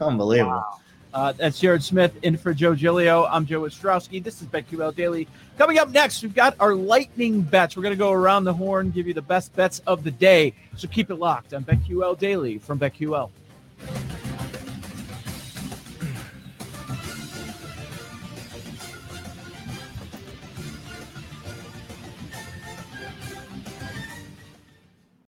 Unbelievable. 0.00 0.50
Wow. 0.50 0.80
Uh, 1.14 1.30
that's 1.30 1.60
Jared 1.60 1.84
Smith 1.84 2.12
in 2.24 2.36
for 2.36 2.52
Joe 2.52 2.74
Giglio. 2.74 3.24
I'm 3.26 3.46
Joe 3.46 3.60
Ostrowski. 3.60 4.20
This 4.20 4.42
is 4.42 4.48
BetQL 4.48 4.96
Daily. 4.96 5.28
Coming 5.56 5.78
up 5.78 5.90
next, 5.90 6.20
we've 6.24 6.34
got 6.34 6.56
our 6.58 6.74
lightning 6.74 7.40
bets. 7.40 7.76
We're 7.76 7.84
going 7.84 7.94
to 7.94 7.98
go 7.98 8.10
around 8.10 8.42
the 8.42 8.52
horn, 8.52 8.90
give 8.90 9.06
you 9.06 9.14
the 9.14 9.22
best 9.22 9.54
bets 9.54 9.80
of 9.86 10.02
the 10.02 10.10
day. 10.10 10.54
So 10.76 10.88
keep 10.88 11.10
it 11.10 11.14
locked 11.14 11.54
on 11.54 11.62
BetQL 11.62 12.18
Daily 12.18 12.58
from 12.58 12.80
BetQL. 12.80 13.30